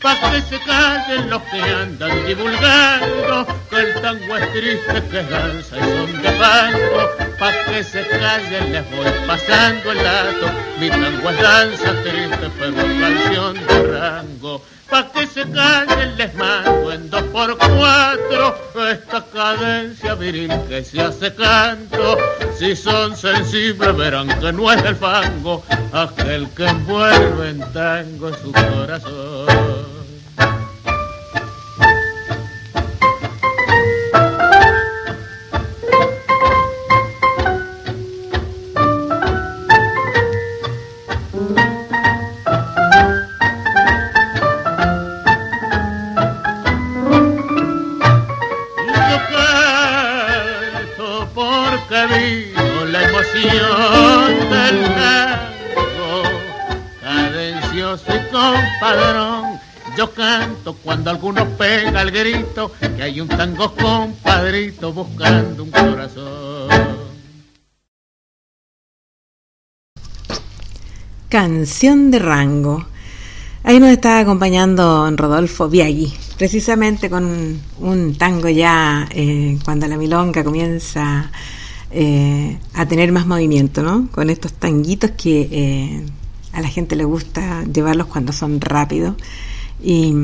[0.00, 5.76] Pa' que se callen los que andan divulgando que el tango es triste, que danza
[5.76, 7.00] y son de fango.
[7.40, 10.46] Pa' que se callen les voy pasando el dato.
[10.78, 14.62] Mi tango es danza triste, pero canción de rango.
[14.92, 18.54] Pa' que se callen les mando en dos por cuatro
[18.90, 22.18] esta cadencia viril que se hace canto.
[22.58, 25.64] Si son sensibles verán que no es el fango
[25.94, 29.91] aquel que envuelve en tango su corazón.
[60.82, 66.68] Cuando alguno pega el grito que hay un tango compadrito buscando un corazón.
[71.28, 72.86] Canción de rango.
[73.64, 80.42] Ahí nos está acompañando Rodolfo Biagui, precisamente con un tango ya eh, cuando la milonga
[80.44, 81.30] comienza
[81.90, 84.08] eh, a tener más movimiento, ¿no?
[84.10, 86.06] Con estos tanguitos que eh,
[86.52, 89.14] a la gente le gusta llevarlos cuando son rápidos.
[89.82, 90.14] Y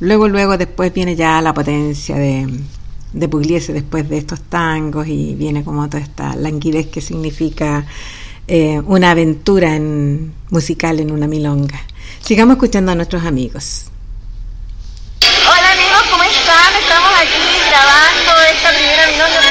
[0.00, 2.48] luego, luego, después viene ya la potencia de,
[3.12, 7.84] de Pugliese después de estos tangos y viene como toda esta languidez que significa
[8.86, 11.80] una aventura en, musical en una milonga.
[12.20, 13.86] Sigamos escuchando a nuestros amigos.
[15.20, 16.74] Hola amigos, ¿cómo están?
[16.82, 19.50] Estamos aquí grabando esta primera milonga que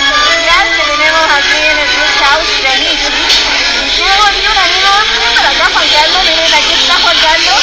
[0.92, 3.51] tenemos aquí en el Club House de Anichi.
[3.96, 6.22] Tengo aquí un amigo, ven para acá Juan Carlos,
[6.56, 7.60] aquí está Juan Carlos,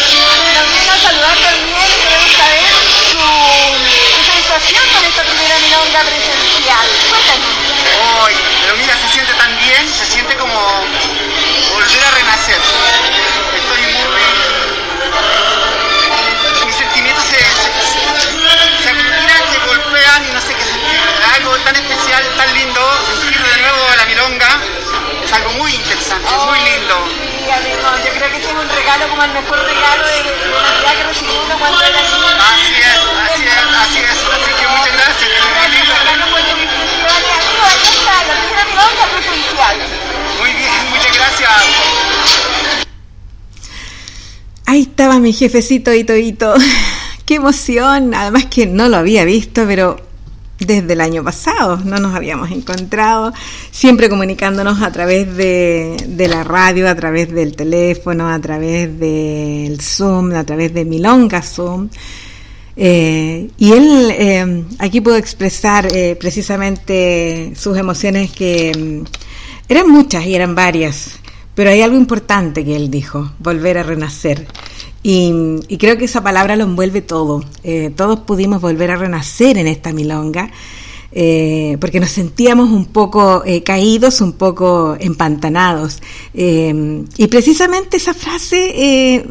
[0.54, 2.62] nos a saludar también y queremos saber
[3.10, 3.22] su,
[4.14, 6.86] su sensación con esta primera milonga presencial.
[7.08, 7.68] Cuéntanos.
[8.22, 10.84] Hoy, pero mira, se siente tan bien, se siente como
[11.74, 12.60] volver a renacer.
[13.56, 14.68] Estoy muy
[16.66, 17.44] mis sentimientos se, se,
[18.82, 21.00] se activan, se golpean y no sé qué sentir.
[21.34, 24.60] Algo tan especial, tan lindo, sentir de nuevo la milonga,
[25.28, 26.96] es algo muy interesante, muy lindo.
[27.20, 30.48] Sí, amigo, yo creo que este es un regalo como el mejor regalo de, de
[30.48, 31.98] Navidad que recibí uno cuando era.
[32.00, 32.96] Así es,
[33.28, 34.08] así es, así es.
[34.08, 35.92] Así que muchas gracias, es muy lindo.
[35.92, 36.40] Gracias por.
[37.38, 39.76] Amigo, aquí está, la primera milonga presencial.
[40.38, 41.50] Muy bien, muchas gracias.
[44.66, 46.54] Ahí estaba mi jefecito Ito Ito.
[47.26, 48.14] Qué emoción.
[48.14, 50.07] Además que no lo había visto, pero
[50.58, 53.32] desde el año pasado no nos habíamos encontrado,
[53.70, 59.80] siempre comunicándonos a través de, de la radio, a través del teléfono, a través del
[59.80, 61.88] Zoom, a través de Milonga Zoom.
[62.80, 69.04] Eh, y él eh, aquí pudo expresar eh, precisamente sus emociones que mm,
[69.68, 71.18] eran muchas y eran varias,
[71.56, 74.46] pero hay algo importante que él dijo, volver a renacer.
[75.02, 75.32] Y,
[75.78, 77.44] creo que esa palabra lo envuelve todo.
[77.62, 80.50] Eh, todos pudimos volver a renacer en esta milonga.
[81.10, 86.02] Eh, porque nos sentíamos un poco eh, caídos, un poco empantanados.
[86.34, 89.24] Y precisamente esa frase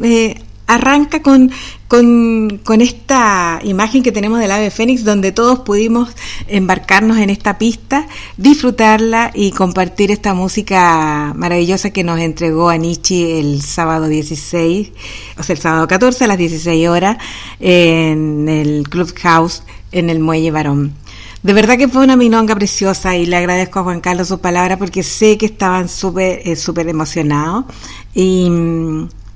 [0.68, 1.50] arranca con,
[1.88, 6.10] con, con, esta imagen que tenemos del ave fénix, donde todos pudimos
[6.46, 13.62] embarcarnos en esta pista, disfrutarla y compartir esta música maravillosa que nos entregó Anichi el
[13.62, 14.92] sábado 16,
[15.38, 17.16] o sea, el sábado 14 a las 16 horas
[17.58, 20.92] en el Clubhouse en el Muelle Barón.
[21.42, 24.76] De verdad que fue una milonga preciosa y le agradezco a Juan Carlos sus palabras
[24.76, 27.64] porque sé que estaban súper eh, súper emocionados
[28.12, 28.50] y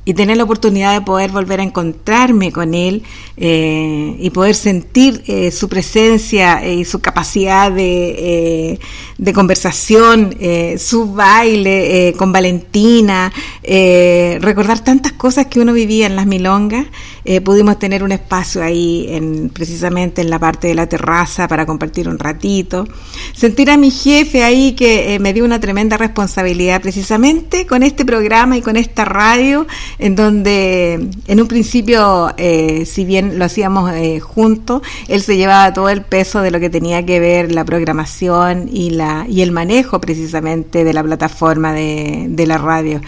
[0.05, 3.03] y tener la oportunidad de poder volver a encontrarme con él
[3.37, 8.79] eh, y poder sentir eh, su presencia y su capacidad de, eh,
[9.23, 16.07] de conversación, eh, su baile eh, con Valentina, eh, recordar tantas cosas que uno vivía
[16.07, 16.87] en las milongas,
[17.45, 22.09] pudimos tener un espacio ahí en, precisamente en la parte de la terraza para compartir
[22.09, 22.85] un ratito,
[23.33, 28.57] sentir a mi jefe ahí que me dio una tremenda responsabilidad precisamente con este programa
[28.57, 34.21] y con esta radio en donde en un principio, eh, si bien lo hacíamos eh,
[34.21, 38.69] juntos, él se llevaba todo el peso de lo que tenía que ver la programación
[38.73, 43.01] y, la, y el manejo precisamente de la plataforma de, de la radio.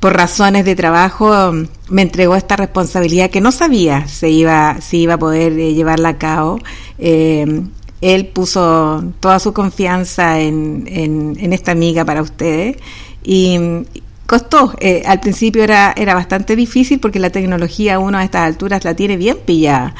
[0.00, 1.52] Por razones de trabajo
[1.88, 6.10] me entregó esta responsabilidad que no sabía si iba, si iba a poder eh, llevarla
[6.10, 6.58] a cabo.
[6.98, 7.62] Eh,
[8.02, 12.76] él puso toda su confianza en, en, en esta amiga para ustedes
[13.24, 13.58] y,
[14.26, 14.74] costó.
[14.80, 18.94] Eh, al principio era, era bastante difícil porque la tecnología uno a estas alturas la
[18.94, 19.94] tiene bien pillada,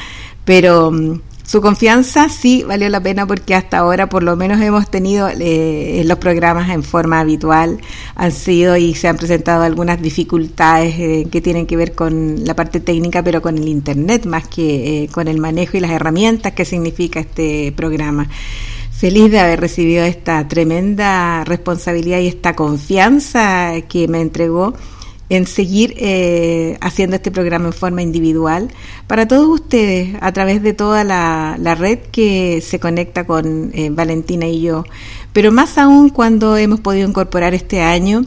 [0.44, 4.90] pero um, su confianza sí valió la pena porque hasta ahora por lo menos hemos
[4.90, 7.78] tenido eh, los programas en forma habitual,
[8.16, 12.56] han sido y se han presentado algunas dificultades eh, que tienen que ver con la
[12.56, 16.52] parte técnica, pero con el Internet más que eh, con el manejo y las herramientas
[16.52, 18.28] que significa este programa
[18.96, 24.74] feliz de haber recibido esta tremenda responsabilidad y esta confianza que me entregó
[25.28, 28.68] en seguir eh, haciendo este programa en forma individual
[29.06, 33.90] para todos ustedes a través de toda la, la red que se conecta con eh,
[33.90, 34.84] Valentina y yo,
[35.32, 38.24] pero más aún cuando hemos podido incorporar este año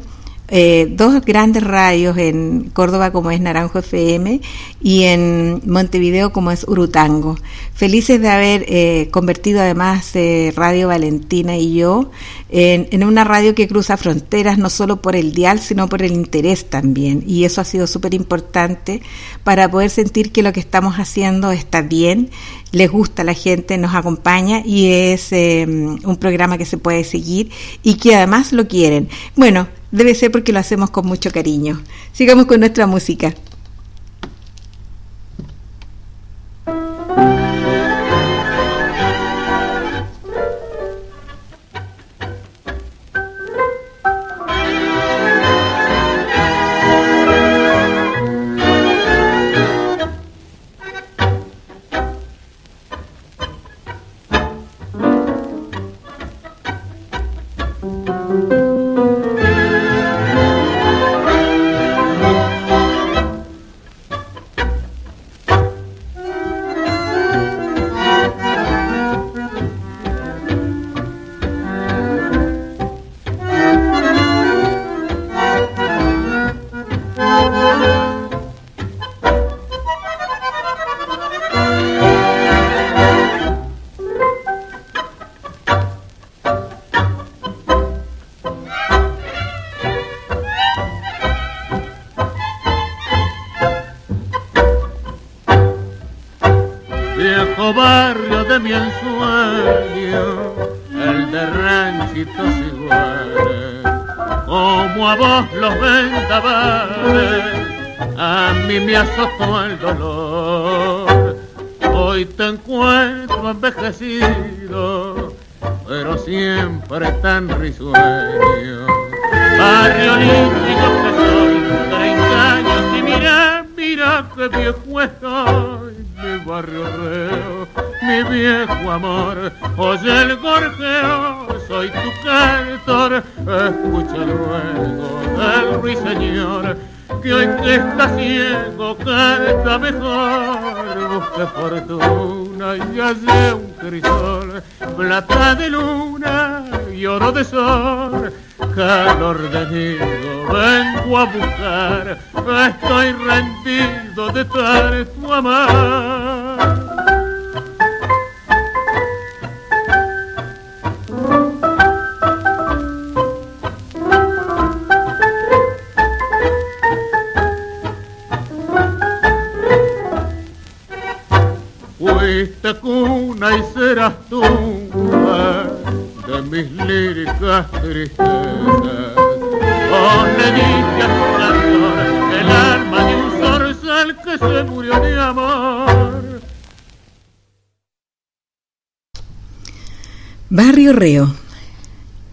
[0.51, 4.41] eh, dos grandes radios en Córdoba como es Naranjo FM
[4.81, 7.35] y en Montevideo como es Urutango.
[7.73, 10.13] Felices de haber eh, convertido además
[10.55, 12.11] Radio Valentina y yo
[12.49, 16.69] en, una radio que cruza fronteras no solo por el dial sino por el interés
[16.69, 19.01] también y eso ha sido súper importante
[19.43, 22.30] para poder sentir que lo que estamos haciendo está bien,
[22.71, 27.51] les gusta a la gente, nos acompaña y es un programa que se puede seguir
[27.84, 29.09] y que además lo quieren.
[29.35, 31.82] Bueno, Debe ser porque lo hacemos con mucho cariño.
[32.14, 33.34] Sigamos con nuestra música.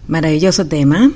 [0.09, 1.13] Maravilloso tema.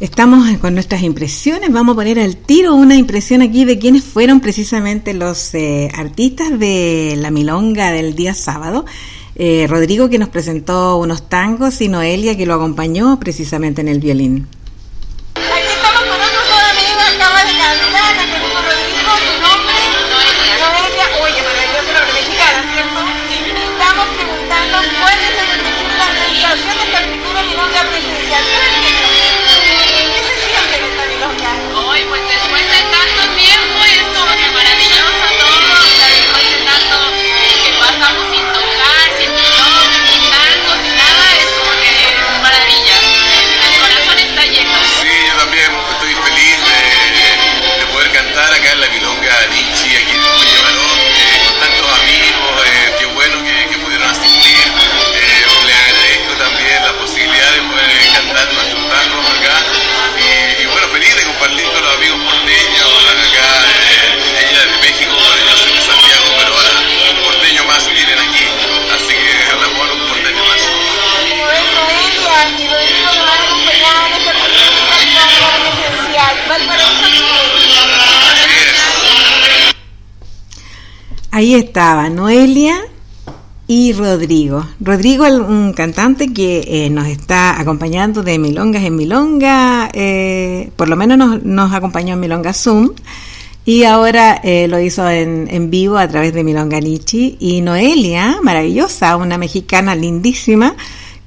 [0.00, 1.70] Estamos con nuestras impresiones.
[1.70, 6.58] Vamos a poner al tiro una impresión aquí de quiénes fueron precisamente los eh, artistas
[6.58, 8.86] de la milonga del día sábado.
[9.36, 14.00] Eh, Rodrigo que nos presentó unos tangos y Noelia que lo acompañó precisamente en el
[14.00, 14.48] violín.
[81.60, 82.80] Estaba Noelia
[83.66, 84.66] y Rodrigo.
[84.80, 90.96] Rodrigo, un cantante que eh, nos está acompañando de Milongas en Milonga, eh, por lo
[90.96, 92.90] menos nos, acompañó en Milonga Zoom
[93.64, 97.36] y ahora eh, lo hizo en, en, vivo a través de Milonga Nichi.
[97.38, 100.74] Y Noelia, maravillosa, una mexicana lindísima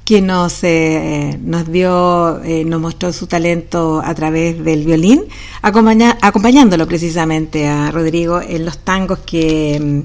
[0.06, 5.26] que nos, eh, nos dio, eh, nos mostró su talento a través del violín,
[5.62, 10.02] acompañándolo precisamente a Rodrigo en los tangos que, mm,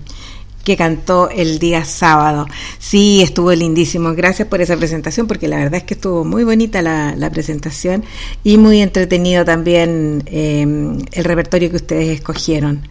[0.64, 2.46] que cantó el día sábado.
[2.78, 4.14] Sí, estuvo lindísimo.
[4.14, 8.04] Gracias por esa presentación, porque la verdad es que estuvo muy bonita la, presentación
[8.44, 10.66] y muy entretenido también eh,
[11.12, 12.86] el repertorio que ustedes escogieron.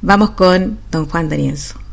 [0.00, 1.87] Vamos con don Juan D'Arienzo.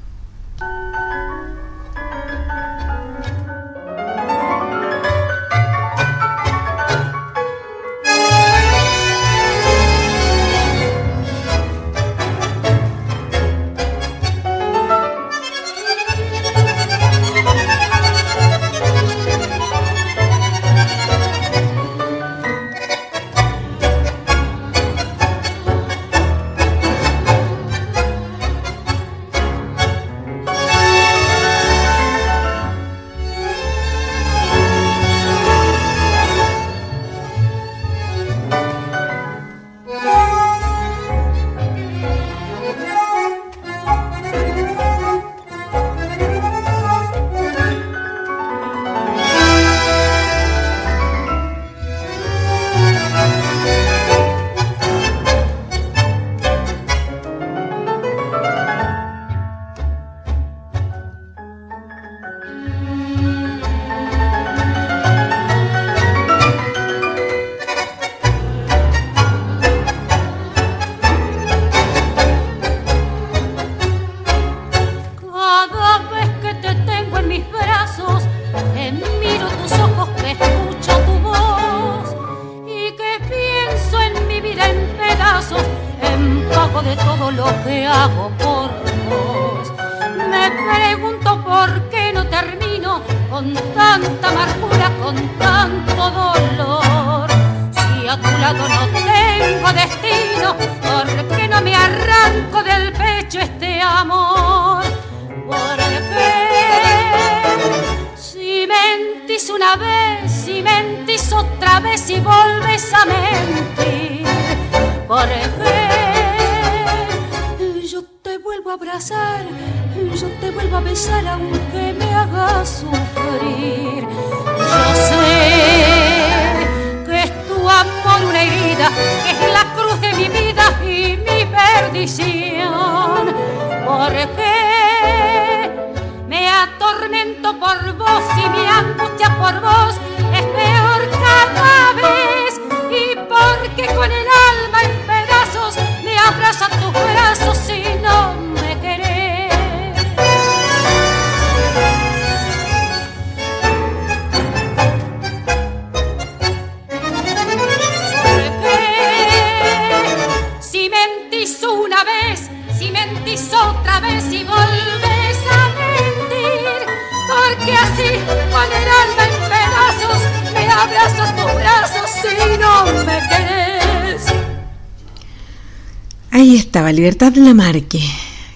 [177.16, 178.02] Libertad Lamarque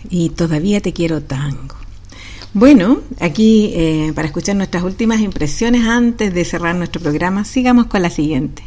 [0.09, 1.75] y todavía te quiero tango.
[2.53, 8.01] Bueno, aquí eh, para escuchar nuestras últimas impresiones antes de cerrar nuestro programa, sigamos con
[8.01, 8.61] la siguiente.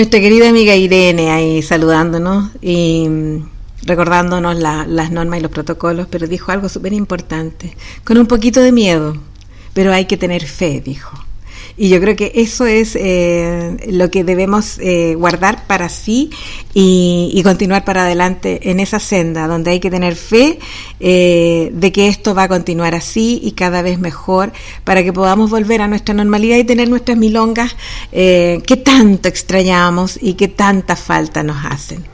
[0.00, 3.48] Nuestra querida amiga Irene ahí saludándonos y mm,
[3.82, 8.72] recordándonos las normas y los protocolos, pero dijo algo súper importante, con un poquito de
[8.72, 9.18] miedo,
[9.74, 11.22] pero hay que tener fe, dijo.
[11.82, 16.28] Y yo creo que eso es eh, lo que debemos eh, guardar para sí
[16.74, 20.58] y, continuar para adelante en esa senda, donde hay que tener fe
[21.00, 24.52] eh, de que esto va a continuar así y cada vez mejor
[24.84, 27.74] para que podamos volver a nuestra normalidad y tener nuestras milongas
[28.12, 32.04] que tanto extrañamos y que tanta falta nos hacen.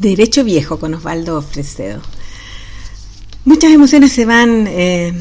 [0.00, 2.00] Derecho Viejo con Osvaldo Fresedo.
[3.44, 5.12] Muchas emociones se van eh,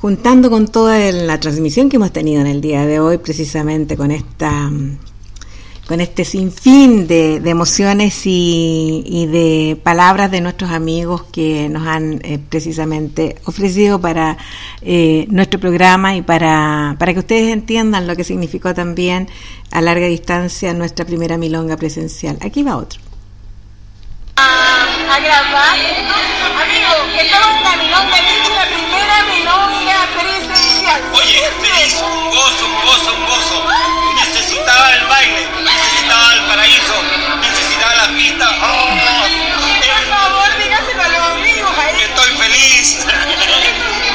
[0.00, 4.10] juntando con toda la transmisión que hemos tenido en el día de hoy, precisamente con
[4.10, 4.70] esta
[5.86, 12.40] con este sinfín de, emociones y, de palabras de nuestros amigos que nos han eh,
[12.48, 14.36] precisamente ofrecido para
[14.82, 19.28] eh, nuestro programa y para, para que ustedes entiendan lo que significó también
[19.70, 22.36] a larga distancia nuestra primera milonga presencial.
[22.40, 23.05] Aquí va otro.
[24.38, 25.78] A, grabar,
[26.60, 28.18] amigo, que estamos en la milonga,
[28.54, 31.02] la primera milonga presencial.
[31.14, 33.66] Oye, feliz, un gozo, un gozo, un gozo.
[34.14, 37.02] Necesitaba el baile necesitaba el paraíso,
[37.40, 38.58] necesitaba la pista.
[38.62, 38.90] Oh,
[39.80, 41.70] Por favor, dígaselo a los amigos.
[41.98, 43.06] Estoy feliz.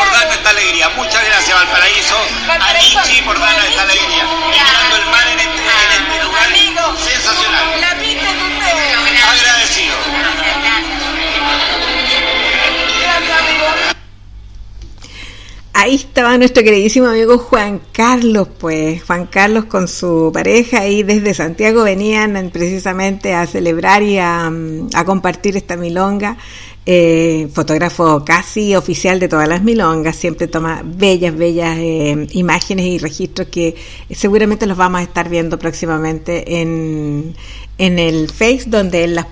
[0.00, 0.88] por darnos esta alegría.
[0.96, 2.16] Muchas gracias, Valparaíso.
[2.48, 4.24] A Nichi por darnos esta alegría.
[4.50, 6.48] Mirando el mar en este, en este lugar
[6.98, 7.80] sensacional.
[7.80, 8.76] La pista es usted.
[9.28, 9.94] Agradecido.
[13.00, 13.66] Gracias, amigo.
[15.72, 21.32] Ahí estaba nuestro queridísimo amigo Juan Carlos, pues Juan Carlos con su pareja y desde
[21.32, 24.50] Santiago venían precisamente a celebrar y a,
[24.94, 26.36] a compartir esta milonga.
[26.86, 32.98] Eh, fotógrafo casi oficial de todas las milongas, siempre toma bellas, bellas eh, imágenes y
[32.98, 33.76] registros que
[34.10, 37.36] seguramente los vamos a estar viendo próximamente en,
[37.76, 39.26] en el Face donde él las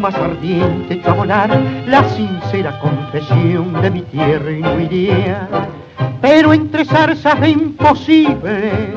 [0.00, 1.50] más ardiente volar
[1.86, 5.48] la sincera confesión de mi tierra y no iría.
[6.20, 8.94] Pero entre zarzas de imposible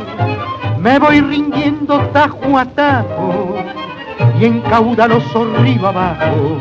[0.80, 3.56] me voy rindiendo tajo a tajo
[4.40, 6.58] y en caudaloso río abajo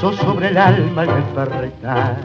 [0.00, 2.24] sos sobre el alma el ferretal.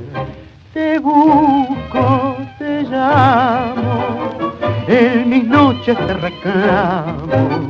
[0.73, 4.03] Te busco, te llamo,
[4.87, 7.64] en mis noches te reclamo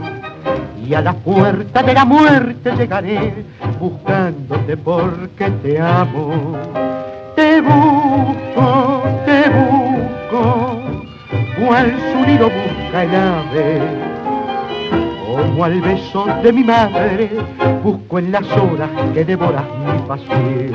[0.87, 3.33] y a la puerta de la muerte llegaré
[3.79, 6.57] buscándote porque te amo.
[7.35, 10.79] Te busco, te busco,
[11.59, 13.81] cual su nido busca el ave,
[15.25, 17.29] como al beso de mi madre
[17.83, 20.71] busco en las horas que devoras mi pasión.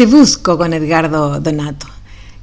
[0.00, 1.86] Te busco con Edgardo Donato.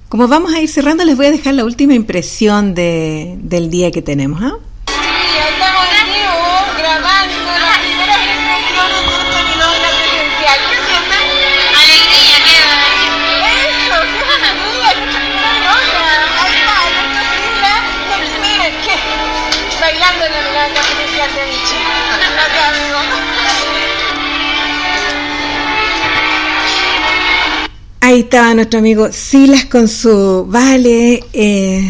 [0.10, 3.90] Como vamos a ir cerrando, les voy a dejar la última impresión de, del día
[3.90, 4.44] que tenemos.
[4.44, 4.58] ¿ah?
[28.08, 31.84] Ahí estaba nuestro amigo Silas con su vale eh,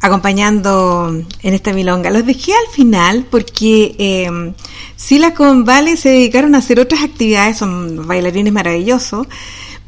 [0.00, 2.08] acompañando en esta milonga.
[2.08, 4.54] Los dejé al final porque eh,
[4.96, 9.26] Silas con Vale se dedicaron a hacer otras actividades, son bailarines maravillosos,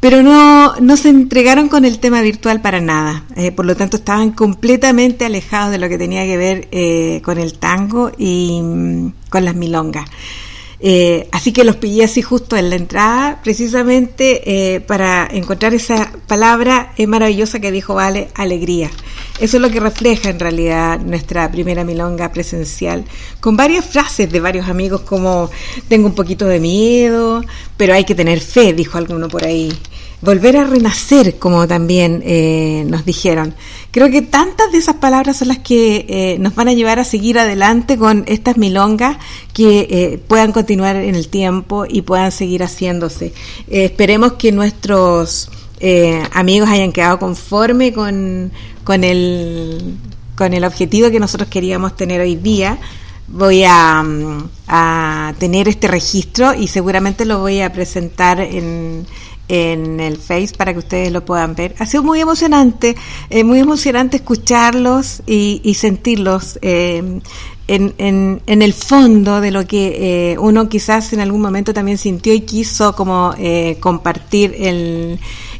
[0.01, 3.25] pero no, no se entregaron con el tema virtual para nada.
[3.35, 7.55] Eh, por lo tanto, estaban completamente alejados de lo que tenía que ver con el
[7.55, 10.05] tango y mm, con las milongas.
[10.83, 16.11] Eh, así que los pillé así justo en la entrada, precisamente eh, para encontrar esa
[16.27, 18.91] palabra maravillosa que dijo Vale, alegría.
[19.41, 23.05] Eso es lo que refleja en realidad nuestra primera milonga presencial,
[23.41, 25.51] con varias frases de varios amigos como
[25.89, 27.43] tengo un poquito de miedo,
[27.77, 29.73] pero hay que tener fe, dijo alguno por ahí
[30.23, 33.55] volver a renacer, como también eh, nos dijeron.
[33.91, 37.05] Creo que tantas de esas palabras son las que eh, nos van a llevar a
[37.05, 39.17] seguir adelante con estas milongas
[39.53, 43.33] que eh, puedan continuar en el tiempo y puedan seguir haciéndose.
[43.69, 45.51] esperemos que nuestros
[46.33, 48.53] amigos hayan quedado conforme con,
[48.85, 49.97] con, el,
[50.35, 52.79] con el objetivo que nosotros queríamos tener hoy día
[53.33, 54.05] voy a,
[54.67, 59.07] a, tener este registro y seguramente lo voy a presentar en,
[59.51, 61.75] en el Face para que ustedes lo puedan ver.
[61.81, 62.97] Ha sido muy emocionante,
[63.31, 67.21] eh, muy emocionante escucharlos y, sentirlos eh,
[67.67, 71.99] en, en, en, el fondo de lo que eh, uno quizás en algún momento también
[71.99, 73.35] sintió y quiso como
[73.81, 75.19] compartir el,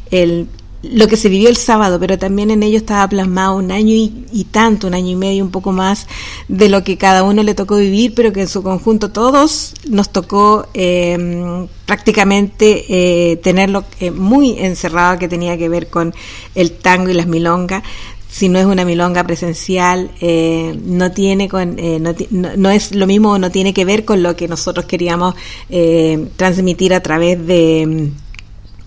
[0.09, 0.47] el
[0.83, 4.47] lo que se vivió el sábado, pero también en ello estaba plasmado un año y,
[4.51, 6.07] tanto, un año y medio, un poco más
[6.47, 10.09] de lo que cada uno le tocó vivir, pero que en su conjunto todos nos
[10.09, 16.13] tocó eh, prácticamente eh, tenerlo eh, muy encerrado que tenía que ver con
[16.55, 17.83] el tango y las milongas.
[18.27, 22.15] Si no es una milonga presencial, eh, no tiene con, eh, no,
[22.55, 25.35] no, es lo mismo, no tiene que ver con lo que nosotros queríamos
[25.69, 28.09] eh, transmitir a través de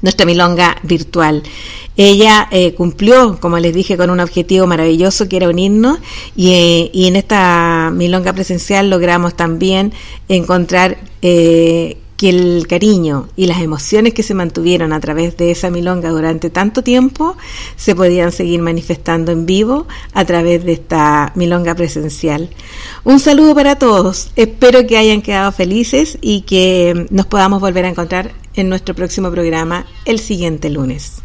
[0.04, 1.42] nuestra milonga virtual.
[1.96, 5.98] Ella eh, cumplió, como les dije, con un objetivo maravilloso que era unirnos
[6.36, 9.92] y, eh, y en esta milonga presencial logramos también
[10.28, 15.70] encontrar eh, que el cariño y las emociones que se mantuvieron a través de esa
[15.70, 17.36] milonga durante tanto tiempo
[17.76, 22.50] se podían seguir manifestando en vivo a través de esta milonga presencial.
[23.04, 27.88] Un saludo para todos, espero que hayan quedado felices y que nos podamos volver a
[27.88, 31.24] encontrar en nuestro próximo programa el siguiente lunes.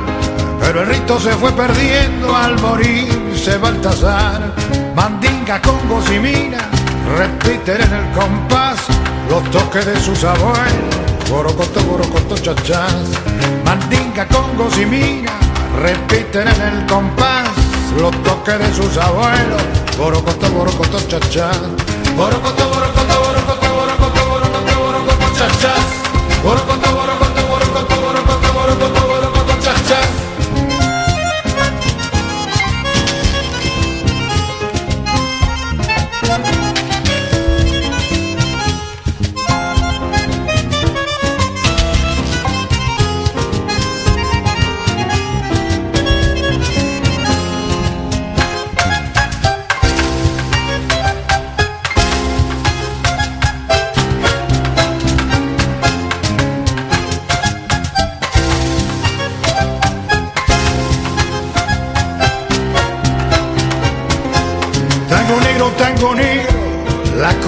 [0.61, 4.53] pero el rito se fue perdiendo al morirse Baltasar.
[4.95, 5.77] Mandinga, con
[6.13, 6.51] y
[7.17, 8.79] repiten en el compás
[9.29, 10.95] los toques de sus abuelos.
[11.29, 13.09] Borocoto, borocoto, chachás.
[13.65, 15.25] Mandinga, congos y
[15.81, 17.49] repiten en el compás
[17.99, 19.61] los toques de sus abuelos.
[19.97, 21.59] Borocoto, borocoto, chachás.
[22.15, 23.20] Borocoto, borocoto,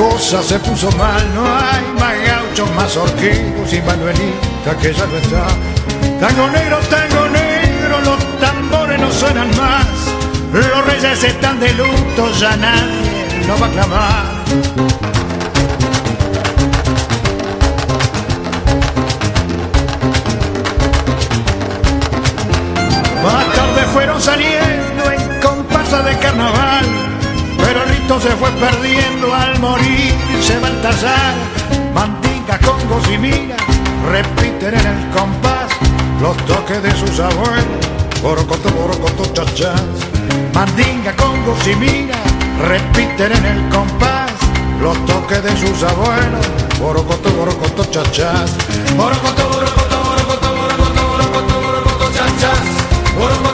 [0.09, 5.17] cosa se puso mal, no hay más gauchos, más horquillos y Manuelita que ya no
[5.17, 5.47] está.
[6.19, 9.87] Tango negro, tango negro, los tambores no suenan más,
[10.51, 14.25] los reyes están de luto, ya nadie lo va a clamar.
[23.23, 26.85] Más tarde fueron saliendo en comparsa de carnaval,
[27.57, 28.82] pero el rito se fue perdiendo
[29.63, 31.35] Morir, morirse Baltasar,
[31.93, 33.17] mantica, congos y
[34.11, 35.71] repiten en el compás
[36.21, 37.85] los toques de sus abuelos,
[38.21, 39.81] borocoto, borocoto, chachas.
[40.53, 42.19] Mandinga, congos y minas
[42.67, 44.31] repiten en el compás
[44.81, 46.45] los toques de sus abuelos,
[46.77, 48.51] borocoto, borocoto, chachas.
[48.97, 52.59] Borocoto, borocoto, borocoto, borocoto, borocoto, borocoto, chachas.
[53.17, 53.52] Borocoto,